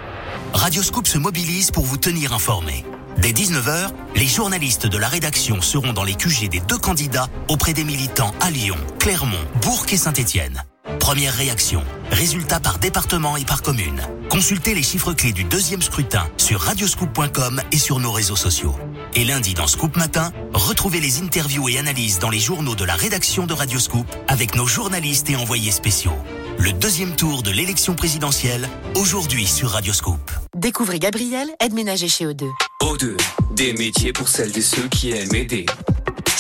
Radio 0.52 0.82
Scoop 0.82 1.06
se 1.06 1.16
mobilise 1.16 1.70
pour 1.70 1.84
vous 1.84 1.96
tenir 1.96 2.32
informé. 2.32 2.84
Dès 3.18 3.30
19h, 3.30 3.90
les 4.16 4.26
journalistes 4.26 4.88
de 4.88 4.98
la 4.98 5.06
rédaction 5.06 5.62
seront 5.62 5.92
dans 5.92 6.02
les 6.02 6.16
QG 6.16 6.48
des 6.48 6.58
deux 6.58 6.76
candidats 6.76 7.28
auprès 7.46 7.72
des 7.72 7.84
militants 7.84 8.34
à 8.40 8.50
Lyon, 8.50 8.76
Clermont, 8.98 9.36
Bourg 9.62 9.86
et 9.92 9.96
Saint-Étienne. 9.96 10.64
Première 10.98 11.34
réaction. 11.34 11.84
Résultats 12.10 12.58
par 12.58 12.78
département 12.78 13.36
et 13.36 13.44
par 13.44 13.62
commune. 13.62 14.02
Consultez 14.28 14.74
les 14.74 14.82
chiffres 14.82 15.12
clés 15.12 15.32
du 15.32 15.44
deuxième 15.44 15.82
scrutin 15.82 16.26
sur 16.36 16.60
radioscoop.com 16.60 17.62
et 17.70 17.78
sur 17.78 18.00
nos 18.00 18.10
réseaux 18.10 18.36
sociaux. 18.36 18.74
Et 19.14 19.24
lundi 19.24 19.54
dans 19.54 19.68
Scoop 19.68 19.96
Matin, 19.96 20.32
retrouvez 20.52 21.00
les 21.00 21.22
interviews 21.22 21.68
et 21.68 21.78
analyses 21.78 22.18
dans 22.18 22.30
les 22.30 22.40
journaux 22.40 22.74
de 22.74 22.84
la 22.84 22.94
rédaction 22.94 23.46
de 23.46 23.54
Radioscoop 23.54 24.06
avec 24.26 24.56
nos 24.56 24.66
journalistes 24.66 25.30
et 25.30 25.36
envoyés 25.36 25.70
spéciaux. 25.70 26.16
Le 26.58 26.72
deuxième 26.72 27.14
tour 27.14 27.42
de 27.42 27.50
l'élection 27.50 27.94
présidentielle, 27.94 28.68
aujourd'hui 28.96 29.46
sur 29.46 29.70
Radioscoop. 29.70 30.18
Découvrez 30.56 30.98
Gabriel, 30.98 31.48
aide 31.60 31.72
ménager 31.72 32.08
chez 32.08 32.26
O2. 32.26 32.46
O2, 32.82 33.16
des 33.54 33.72
métiers 33.74 34.12
pour 34.12 34.28
celles 34.28 34.56
et 34.58 34.62
ceux 34.62 34.88
qui 34.88 35.12
aiment 35.12 35.34
aider. 35.34 35.66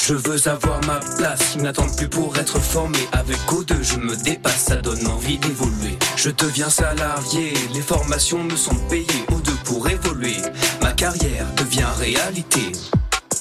Je 0.04 0.14
veux 0.14 0.48
avoir 0.48 0.80
ma 0.86 0.98
place, 1.18 1.52
ils 1.54 1.62
n'attendent 1.62 1.96
plus 1.96 2.08
pour 2.08 2.36
être 2.36 2.58
formé. 2.58 2.98
Avec 3.12 3.36
O2, 3.48 3.82
je 3.82 3.98
me 3.98 4.16
dépasse, 4.16 4.64
ça 4.64 4.76
donne 4.76 5.06
envie 5.06 5.38
d'évoluer. 5.38 5.96
Je 6.16 6.30
deviens 6.30 6.70
salarié, 6.70 7.52
les 7.72 7.82
formations 7.82 8.42
me 8.42 8.56
sont 8.56 8.76
payées. 8.88 9.06
O2 9.30 9.50
pour 9.64 9.88
évoluer, 9.88 10.36
ma 10.82 10.92
carrière 10.92 11.46
devient 11.56 11.86
réalité. 11.96 12.72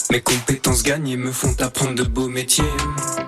Mes 0.10 0.22
compétences 0.22 0.84
gagnées 0.84 1.18
me 1.18 1.32
font 1.32 1.56
apprendre 1.60 1.96
de 1.96 2.04
beaux 2.04 2.30
métiers. 2.30 2.64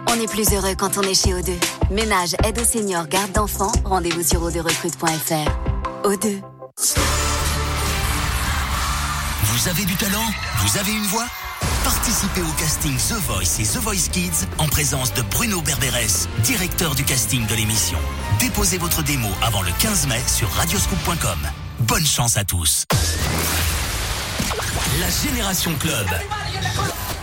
On 0.07 0.19
est 0.19 0.31
plus 0.31 0.53
heureux 0.53 0.75
quand 0.77 0.97
on 0.97 1.01
est 1.01 1.13
chez 1.13 1.31
O2. 1.31 1.51
Ménage, 1.91 2.35
aide 2.45 2.59
aux 2.59 2.65
seniors, 2.65 3.07
garde 3.07 3.31
d'enfants. 3.33 3.71
Rendez-vous 3.83 4.23
sur 4.23 4.47
o2recrute.fr. 4.49 6.07
O2. 6.07 6.41
Vous 9.43 9.67
avez 9.67 9.83
du 9.83 9.95
talent? 9.95 10.23
Vous 10.59 10.77
avez 10.77 10.91
une 10.91 11.05
voix? 11.07 11.25
Participez 11.83 12.41
au 12.41 12.51
casting 12.57 12.95
The 12.95 13.21
Voice 13.27 13.59
et 13.59 13.63
The 13.63 13.77
Voice 13.81 14.09
Kids 14.11 14.47
en 14.57 14.67
présence 14.67 15.13
de 15.13 15.21
Bruno 15.23 15.61
Berberes, 15.61 16.27
directeur 16.43 16.95
du 16.95 17.03
casting 17.03 17.45
de 17.47 17.55
l'émission. 17.55 17.97
Déposez 18.39 18.77
votre 18.77 19.03
démo 19.03 19.27
avant 19.41 19.61
le 19.61 19.71
15 19.79 20.07
mai 20.07 20.21
sur 20.27 20.49
radioscoop.com. 20.51 21.39
Bonne 21.81 22.05
chance 22.05 22.37
à 22.37 22.45
tous. 22.45 22.85
La 24.97 25.09
Génération 25.09 25.71
Club. 25.75 26.07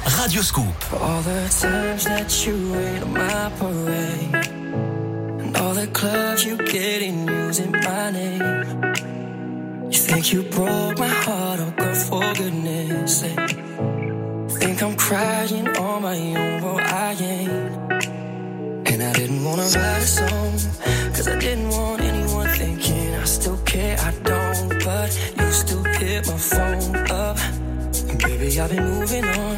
Radioscoop. 0.05 0.65
All 1.01 1.21
the 1.23 1.49
times 1.61 2.05
that 2.05 2.47
you 2.47 2.55
rain 2.73 3.03
on 3.03 3.13
my 3.13 3.51
parade 3.59 4.35
And 5.41 5.57
all 5.57 5.75
the 5.75 5.89
clubs 5.89 6.45
you 6.45 6.57
get 6.59 7.03
in 7.03 7.27
using 7.27 7.73
my 7.73 8.11
name 8.13 8.95
You 9.91 9.99
think 9.99 10.33
you 10.33 10.43
broke 10.45 10.99
my 10.99 11.09
heart, 11.09 11.61
oh 11.61 11.95
for 11.95 12.33
goodness 12.35 13.21
sake 13.21 13.57
Think 14.61 14.83
I'm 14.83 14.97
crying 14.97 15.69
on 15.77 16.03
my 16.03 16.17
own, 16.17 16.63
well 16.63 16.79
I 16.81 17.13
ain't 17.21 18.89
And 18.89 19.03
I 19.03 19.13
didn't 19.13 19.45
wanna 19.45 19.63
write 19.63 20.03
a 20.03 20.07
song 20.07 20.53
Cause 21.15 21.29
I 21.29 21.39
didn't 21.39 21.69
want 21.71 22.01
anyone 22.01 22.49
thinking 22.49 23.15
I 23.15 23.25
still 23.25 23.59
care, 23.59 23.99
I 23.99 24.13
don't 24.23 24.85
But 24.85 25.11
you 25.39 25.53
still 25.53 25.85
hit 25.85 26.27
my 26.27 26.37
phone 26.37 26.97
up 27.11 27.39
baby, 28.27 28.61
I've 28.61 28.71
been 28.71 28.85
moving 28.85 29.25
on, 29.25 29.57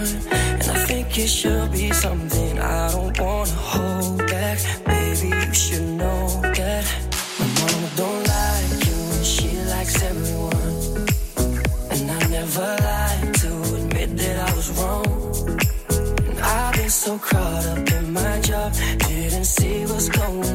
and 0.61 0.69
I 0.77 0.79
think 0.89 1.19
it 1.19 1.29
should 1.29 1.73
be 1.73 1.91
something 1.93 2.59
I 2.59 2.93
don't 2.93 3.19
wanna 3.19 3.59
hold 3.73 4.19
back. 4.27 4.59
Baby, 4.85 5.29
you 5.29 5.55
should 5.55 5.89
know 6.01 6.27
that 6.59 6.85
my 7.39 7.47
mama 7.59 7.89
don't 7.97 8.23
like 8.35 8.73
you, 8.87 8.99
and 9.17 9.27
she 9.35 9.51
likes 9.73 9.97
everyone. 10.11 10.77
And 11.93 12.11
I 12.11 12.21
never 12.37 12.69
lied 12.87 13.35
to 13.43 13.51
admit 13.79 14.11
that 14.23 14.37
I 14.49 14.51
was 14.59 14.69
wrong. 14.77 15.09
And 16.29 16.39
I've 16.41 16.75
been 16.75 16.91
so 16.91 17.19
caught 17.19 17.65
up 17.73 17.91
in 17.99 18.13
my 18.13 18.35
job, 18.41 18.73
didn't 19.09 19.49
see 19.57 19.87
what's 19.87 20.09
going 20.09 20.48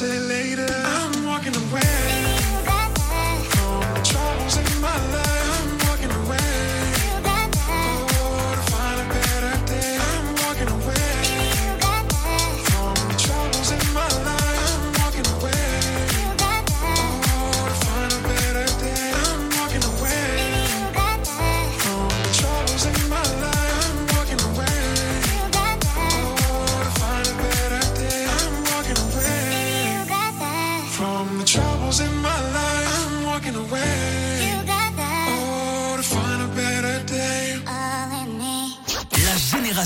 pixelated 0.00 0.57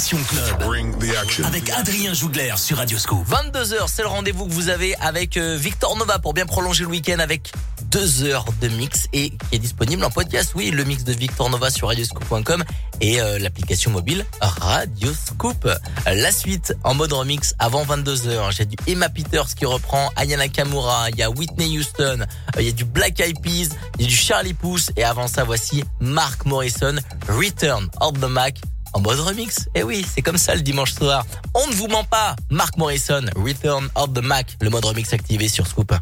Club 0.03 1.45
avec 1.45 1.71
Adrien 1.71 2.13
Jougler 2.13 2.55
sur 2.57 2.79
Radioscope. 2.79 3.25
22h, 3.29 3.87
c'est 3.87 4.03
le 4.03 4.09
rendez-vous 4.09 4.47
que 4.47 4.53
vous 4.53 4.69
avez 4.69 4.97
avec 4.97 5.37
euh, 5.37 5.57
Victor 5.57 5.97
Nova 5.97 6.19
pour 6.19 6.35
bien 6.35 6.45
prolonger 6.45 6.83
le 6.83 6.91
week-end 6.91 7.21
avec 7.21 7.53
deux 7.85 8.25
heures 8.25 8.45
de 8.61 8.67
mix 8.69 9.07
et 9.13 9.31
qui 9.31 9.37
est 9.53 9.59
disponible 9.61 10.03
en 10.05 10.11
podcast. 10.11 10.53
Oui, 10.57 10.73
le 10.73 10.83
mix 10.83 11.05
de 11.05 11.13
Victor 11.13 11.49
Nova 11.51 11.71
sur 11.71 11.87
radioscoop.com 11.87 12.65
et 13.01 13.21
euh, 13.21 13.39
l'application 13.39 13.93
mobile 13.93 14.27
Radioscoop. 14.41 15.69
La 16.05 16.33
suite 16.33 16.75
en 16.83 16.95
mode 16.95 17.13
remix 17.13 17.55
avant 17.61 17.85
22h. 17.85 18.51
J'ai 18.51 18.65
du 18.65 18.77
Emma 18.89 19.09
Peters 19.09 19.55
qui 19.55 19.67
reprend 19.67 20.11
Ayana 20.17 20.49
Kamura, 20.49 21.11
il 21.11 21.17
y 21.17 21.23
a 21.23 21.31
Whitney 21.31 21.79
Houston, 21.79 22.27
il 22.59 22.65
y 22.65 22.69
a 22.69 22.73
du 22.73 22.85
Black 22.85 23.21
Eyed 23.21 23.41
Peas, 23.41 23.69
il 23.99 24.03
y 24.03 24.05
a 24.07 24.09
du 24.09 24.17
Charlie 24.17 24.55
Puth 24.55 24.91
et 24.97 25.05
avant 25.05 25.29
ça 25.29 25.45
voici 25.45 25.85
Mark 26.01 26.45
Morrison, 26.45 26.97
Return 27.29 27.89
of 28.01 28.15
the 28.21 28.29
Mac 28.29 28.59
en 28.95 29.01
mode 29.01 29.21
remix. 29.21 29.69
Et 29.75 29.83
oui, 29.83 30.07
c'est 30.09 30.23
comme 30.23 30.39
ça 30.39 30.55
le 30.55 30.63
dimanche 30.63 30.93
soir. 30.93 31.25
On 31.55 31.67
ne 31.67 31.73
vous 31.73 31.89
ment 31.89 32.05
pas, 32.05 32.37
Mark 32.51 32.77
Morrison, 32.77 33.25
Return 33.37 33.89
of 33.95 34.13
the 34.13 34.23
Mac, 34.23 34.57
le 34.61 34.71
mode 34.71 34.85
remix 34.85 35.13
activé 35.13 35.49
sur 35.49 35.67
Scoop. 35.67 35.93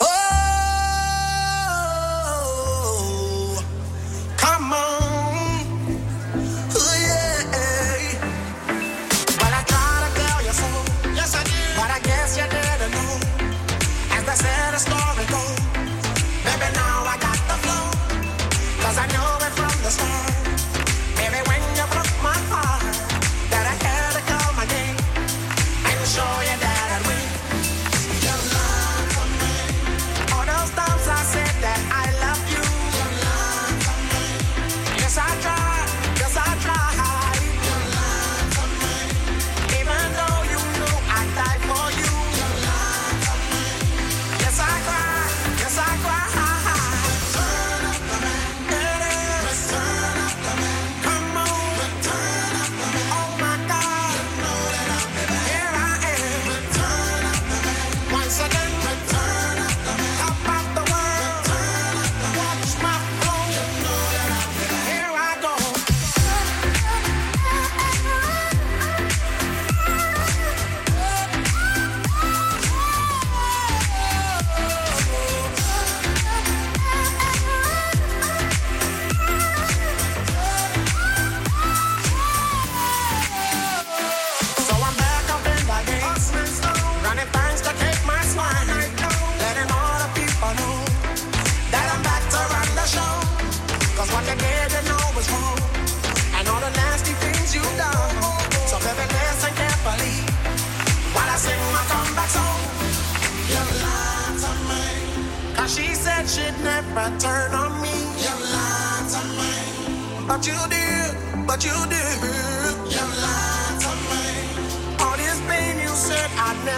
Oh 0.00 0.04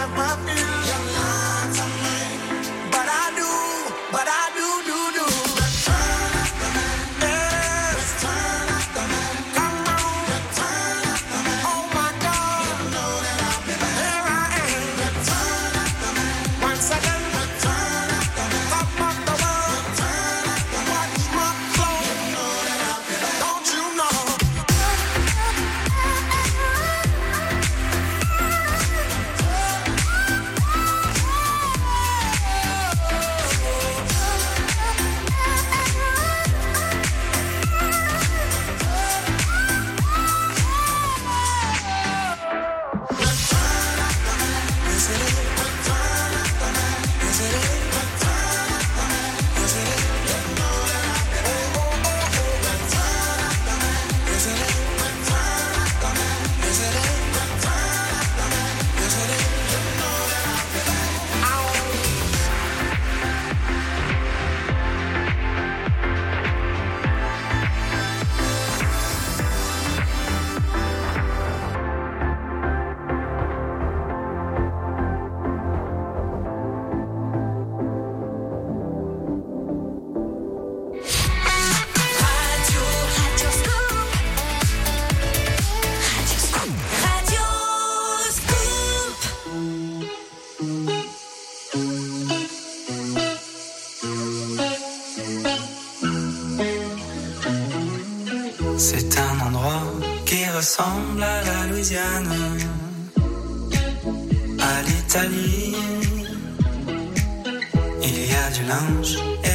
have 0.03 0.17
my 0.17 0.35
feelings. 0.45 0.62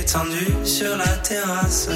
Étendu 0.09 0.47
sur 0.65 0.97
la 0.97 1.07
terrasse, 1.19 1.91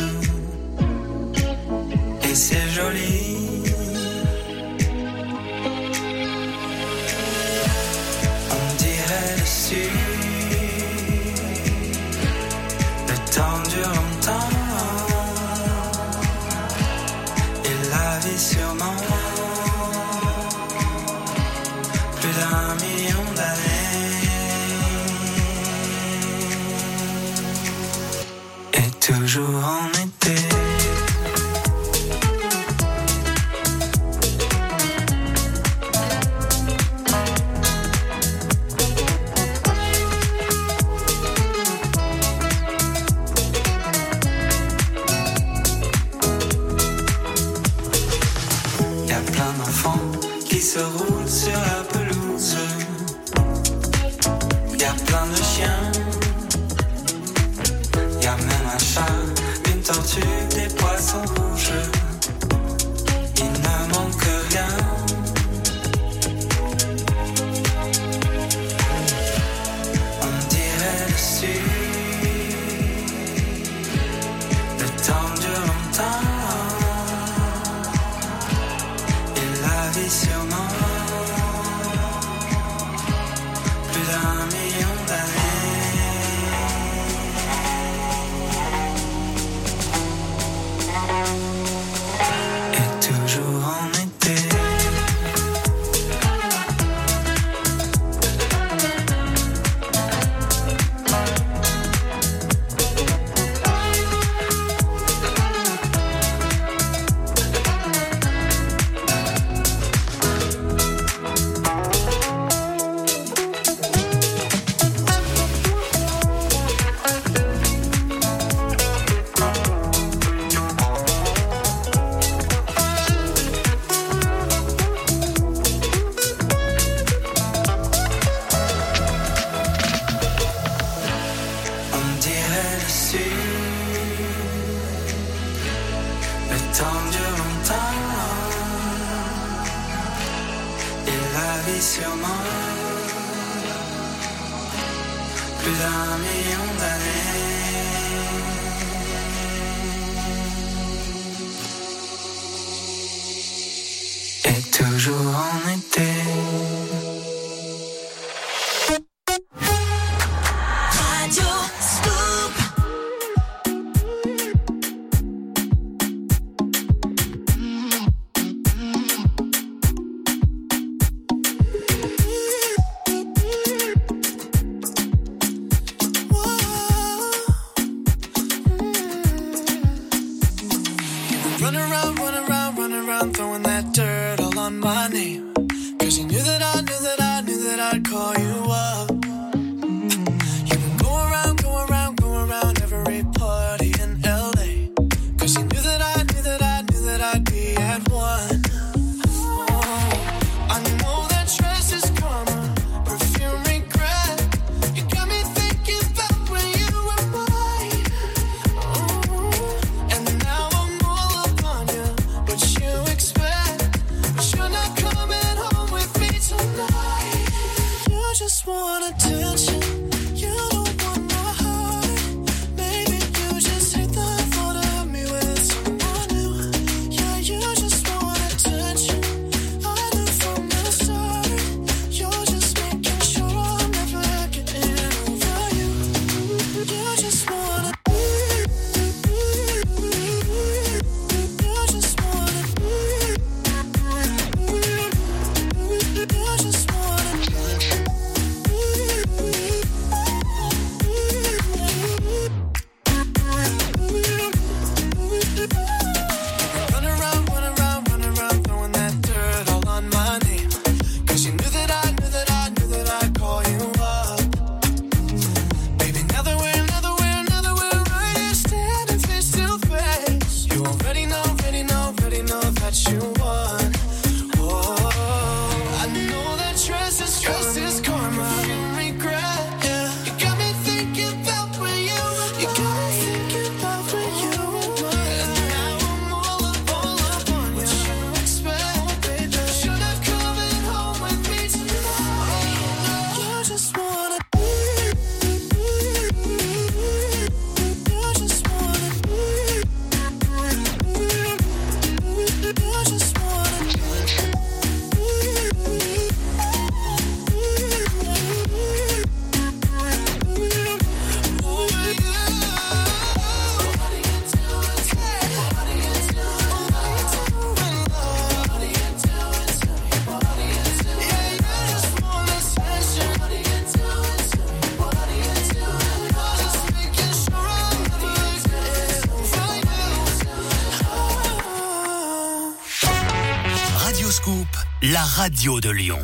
radio 335.62 335.78
de 335.78 335.90
Lyon. 335.90 336.18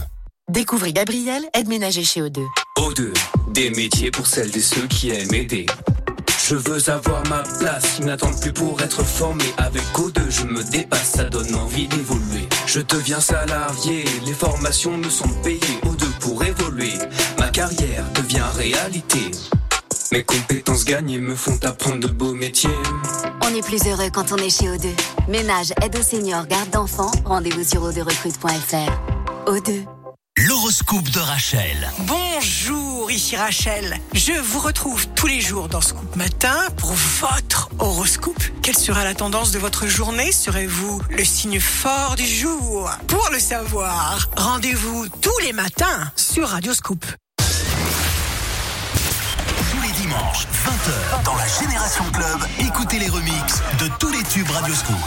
Découvrez 0.50 0.92
Gabriel, 0.92 1.44
aide-ménager 1.54 2.02
chez 2.02 2.20
O2. 2.20 2.44
O2, 2.76 3.14
des 3.52 3.70
métiers 3.70 4.10
pour 4.10 4.26
celles 4.26 4.56
et 4.56 4.60
ceux 4.60 4.88
qui 4.88 5.10
aiment 5.10 5.32
aider. 5.32 5.66
Je 6.44 6.56
veux 6.56 6.90
avoir 6.90 7.24
ma 7.28 7.44
place, 7.60 7.98
ils 8.00 8.06
n'attendent 8.06 8.40
plus 8.40 8.52
pour 8.52 8.82
être 8.82 9.04
formé. 9.04 9.44
Avec 9.58 9.84
O2, 9.94 10.28
je 10.28 10.42
me 10.42 10.68
dépasse, 10.72 11.12
ça 11.12 11.24
donne 11.24 11.54
envie 11.54 11.86
d'évoluer. 11.86 12.48
Je 12.66 12.80
deviens 12.80 13.20
salarié, 13.20 14.04
les 14.26 14.32
formations 14.32 14.96
me 14.96 15.08
sont 15.08 15.28
payées. 15.44 15.78
O2 15.84 16.04
pour 16.18 16.42
évoluer, 16.42 16.94
ma 17.38 17.48
carrière 17.50 18.04
devient 18.14 18.42
réalité. 18.56 19.30
Mes 20.10 20.24
compétences 20.24 20.84
gagnées 20.84 21.20
me 21.20 21.36
font 21.36 21.60
apprendre 21.62 22.00
de 22.00 22.08
beaux 22.08 22.34
métiers. 22.34 22.70
On 23.42 23.54
est 23.54 23.62
plus 23.62 23.86
heureux 23.86 24.10
quand 24.12 24.32
on 24.32 24.36
est 24.38 24.50
chez 24.50 24.66
O2. 24.66 24.88
Ménage, 25.28 25.72
aide 25.80 25.96
aux 25.96 26.02
seniors, 26.02 26.48
garde 26.48 26.70
d'enfants. 26.70 27.12
Rendez-vous 27.24 27.62
sur 27.62 27.88
o2recrute.fr. 27.88 29.07
O2. 29.48 29.84
L'horoscope 30.36 31.08
de 31.08 31.20
Rachel. 31.20 31.90
Bonjour, 32.00 33.10
ici 33.10 33.34
Rachel. 33.34 33.98
Je 34.12 34.32
vous 34.32 34.58
retrouve 34.58 35.06
tous 35.14 35.26
les 35.26 35.40
jours 35.40 35.70
dans 35.70 35.80
Scoop 35.80 36.16
Matin 36.16 36.66
pour 36.76 36.92
votre 36.92 37.70
horoscope. 37.78 38.42
Quelle 38.62 38.76
sera 38.76 39.04
la 39.04 39.14
tendance 39.14 39.50
de 39.50 39.58
votre 39.58 39.86
journée? 39.86 40.32
Serez-vous 40.32 41.00
le 41.08 41.24
signe 41.24 41.60
fort 41.60 42.14
du 42.16 42.26
jour? 42.26 42.90
Pour 43.06 43.26
le 43.32 43.38
savoir, 43.38 44.28
rendez-vous 44.36 45.08
tous 45.22 45.38
les 45.42 45.54
matins 45.54 46.12
sur 46.14 46.48
Radio 46.48 46.74
Scoop. 46.74 47.06
Tous 47.38 47.46
les 49.82 49.92
dimanches, 49.92 50.46
20h, 50.66 51.22
dans 51.24 51.36
la 51.36 51.48
Génération 51.48 52.04
Club, 52.12 52.38
écoutez 52.60 52.98
les 52.98 53.08
remixes 53.08 53.62
de 53.80 53.88
tous 53.98 54.10
les 54.10 54.22
tubes 54.24 54.50
Radioscoop. 54.50 54.98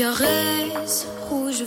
Caresses 0.00 1.06
rouges 1.28 1.66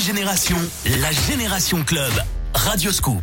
une 0.00 0.06
génération, 0.06 0.56
la 1.00 1.12
Génération 1.12 1.82
Club. 1.84 2.12
Radio 2.54 2.90
Scoop. 2.90 3.22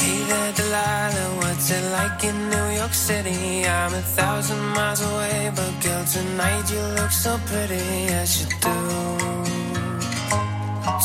Hey 0.00 0.24
there, 0.28 0.52
Delilah, 0.56 1.36
what's 1.40 1.70
it 1.70 1.84
like 1.92 2.24
in 2.24 2.50
New 2.50 2.76
York 2.76 2.92
City? 2.92 3.66
I'm 3.66 3.94
a 3.94 4.02
thousand 4.02 4.60
miles 4.74 5.00
away, 5.00 5.50
but 5.54 5.72
girl, 5.82 6.04
tonight 6.04 6.70
you 6.70 6.82
look 7.00 7.10
so 7.10 7.38
pretty, 7.46 8.12
as 8.12 8.40
you 8.40 8.48
do. 8.60 8.76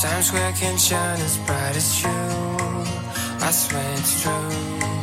Times 0.01 0.27
Square 0.27 0.53
can 0.53 0.77
shine 0.77 1.21
as 1.21 1.37
bright 1.45 1.75
as 1.75 2.03
you. 2.03 2.09
I 3.39 3.51
swear 3.51 3.93
it's 3.97 4.21
true. 4.21 5.02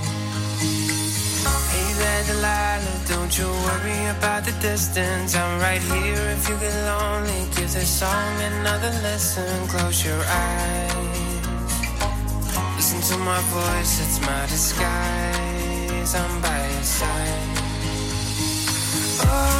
Delilah, 2.30 2.78
don't 3.08 3.36
you 3.36 3.48
worry 3.66 4.06
about 4.16 4.44
the 4.44 4.52
distance. 4.62 5.34
I'm 5.34 5.60
right 5.60 5.82
here 5.82 6.24
if 6.36 6.48
you 6.48 6.56
get 6.58 6.76
lonely. 6.86 7.40
Give 7.56 7.70
this 7.72 7.90
song 7.90 8.32
another 8.52 8.92
listen. 9.02 9.50
Close 9.66 10.04
your 10.04 10.22
eyes. 10.22 10.94
Listen 12.76 13.00
to 13.10 13.16
my 13.24 13.40
voice, 13.56 13.92
it's 14.04 14.20
my 14.20 14.42
disguise. 14.46 16.14
I'm 16.14 16.40
by 16.40 16.60
your 16.72 16.86
side. 16.98 17.50
Oh, 19.26 19.59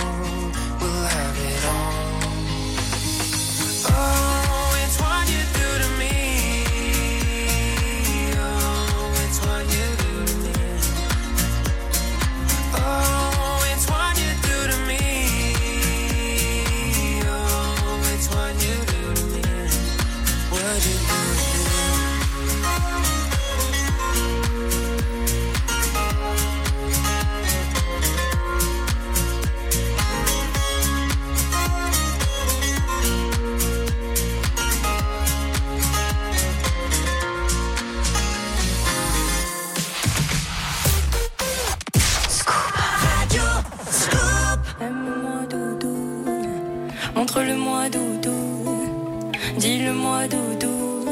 Dis-le-moi 50.21 50.27
doudou, 50.27 51.05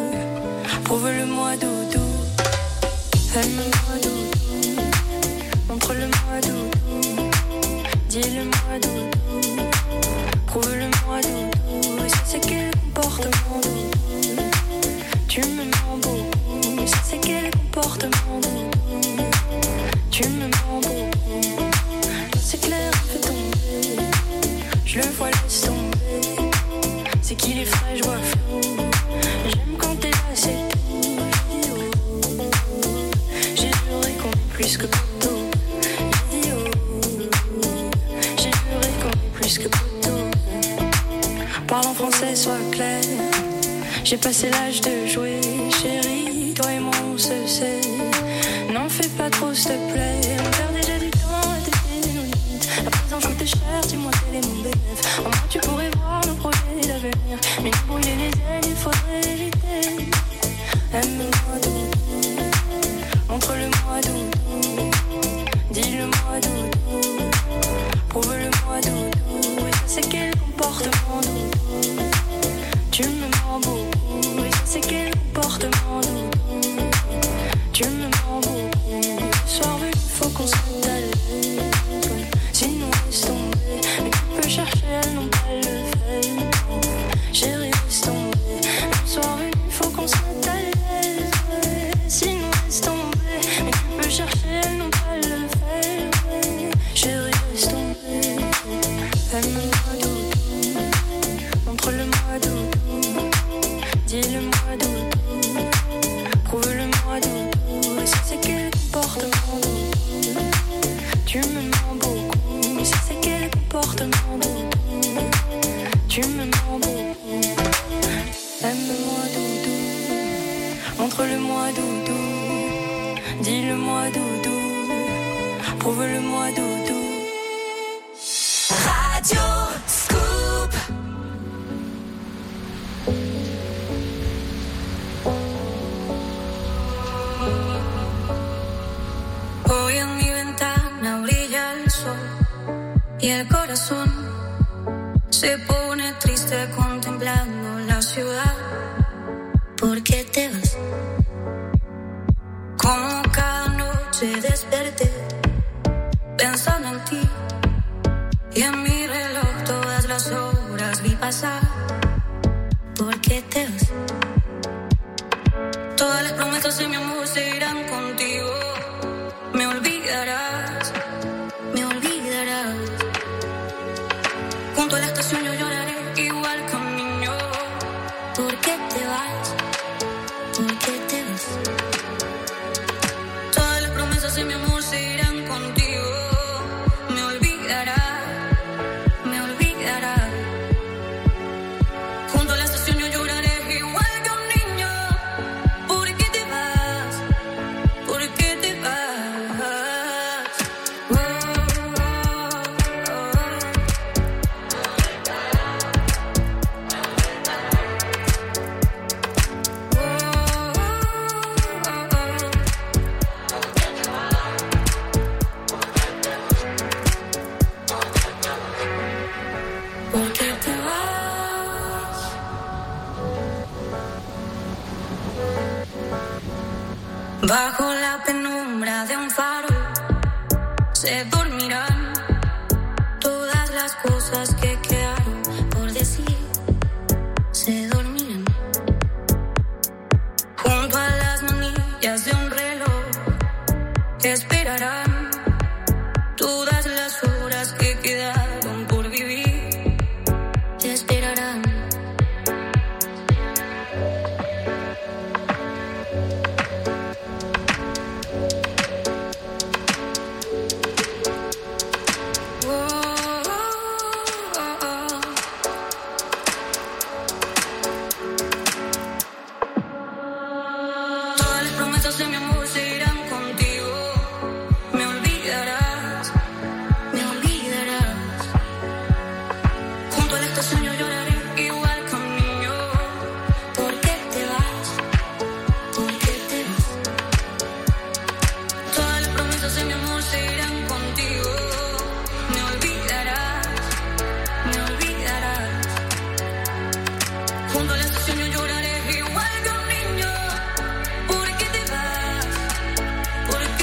prouve-le-moi 0.83 1.57
doudou. 1.57 2.09
Aime-moi 3.35 3.95
doudou, 4.03 4.81
montre-le-moi 5.69 6.41
doudou, 6.41 7.29
dis-le-moi 8.09 8.79
doudou, 8.81 9.63
prouve-le-moi 10.47 10.98
J'ai 44.09 44.17
passé 44.17 44.49
l'âge 44.49 44.81
de 44.81 45.05
jouer, 45.05 45.38
venu, 79.57 79.91
faut 80.07 80.29
qu'on 80.29 80.47
se 80.47 80.55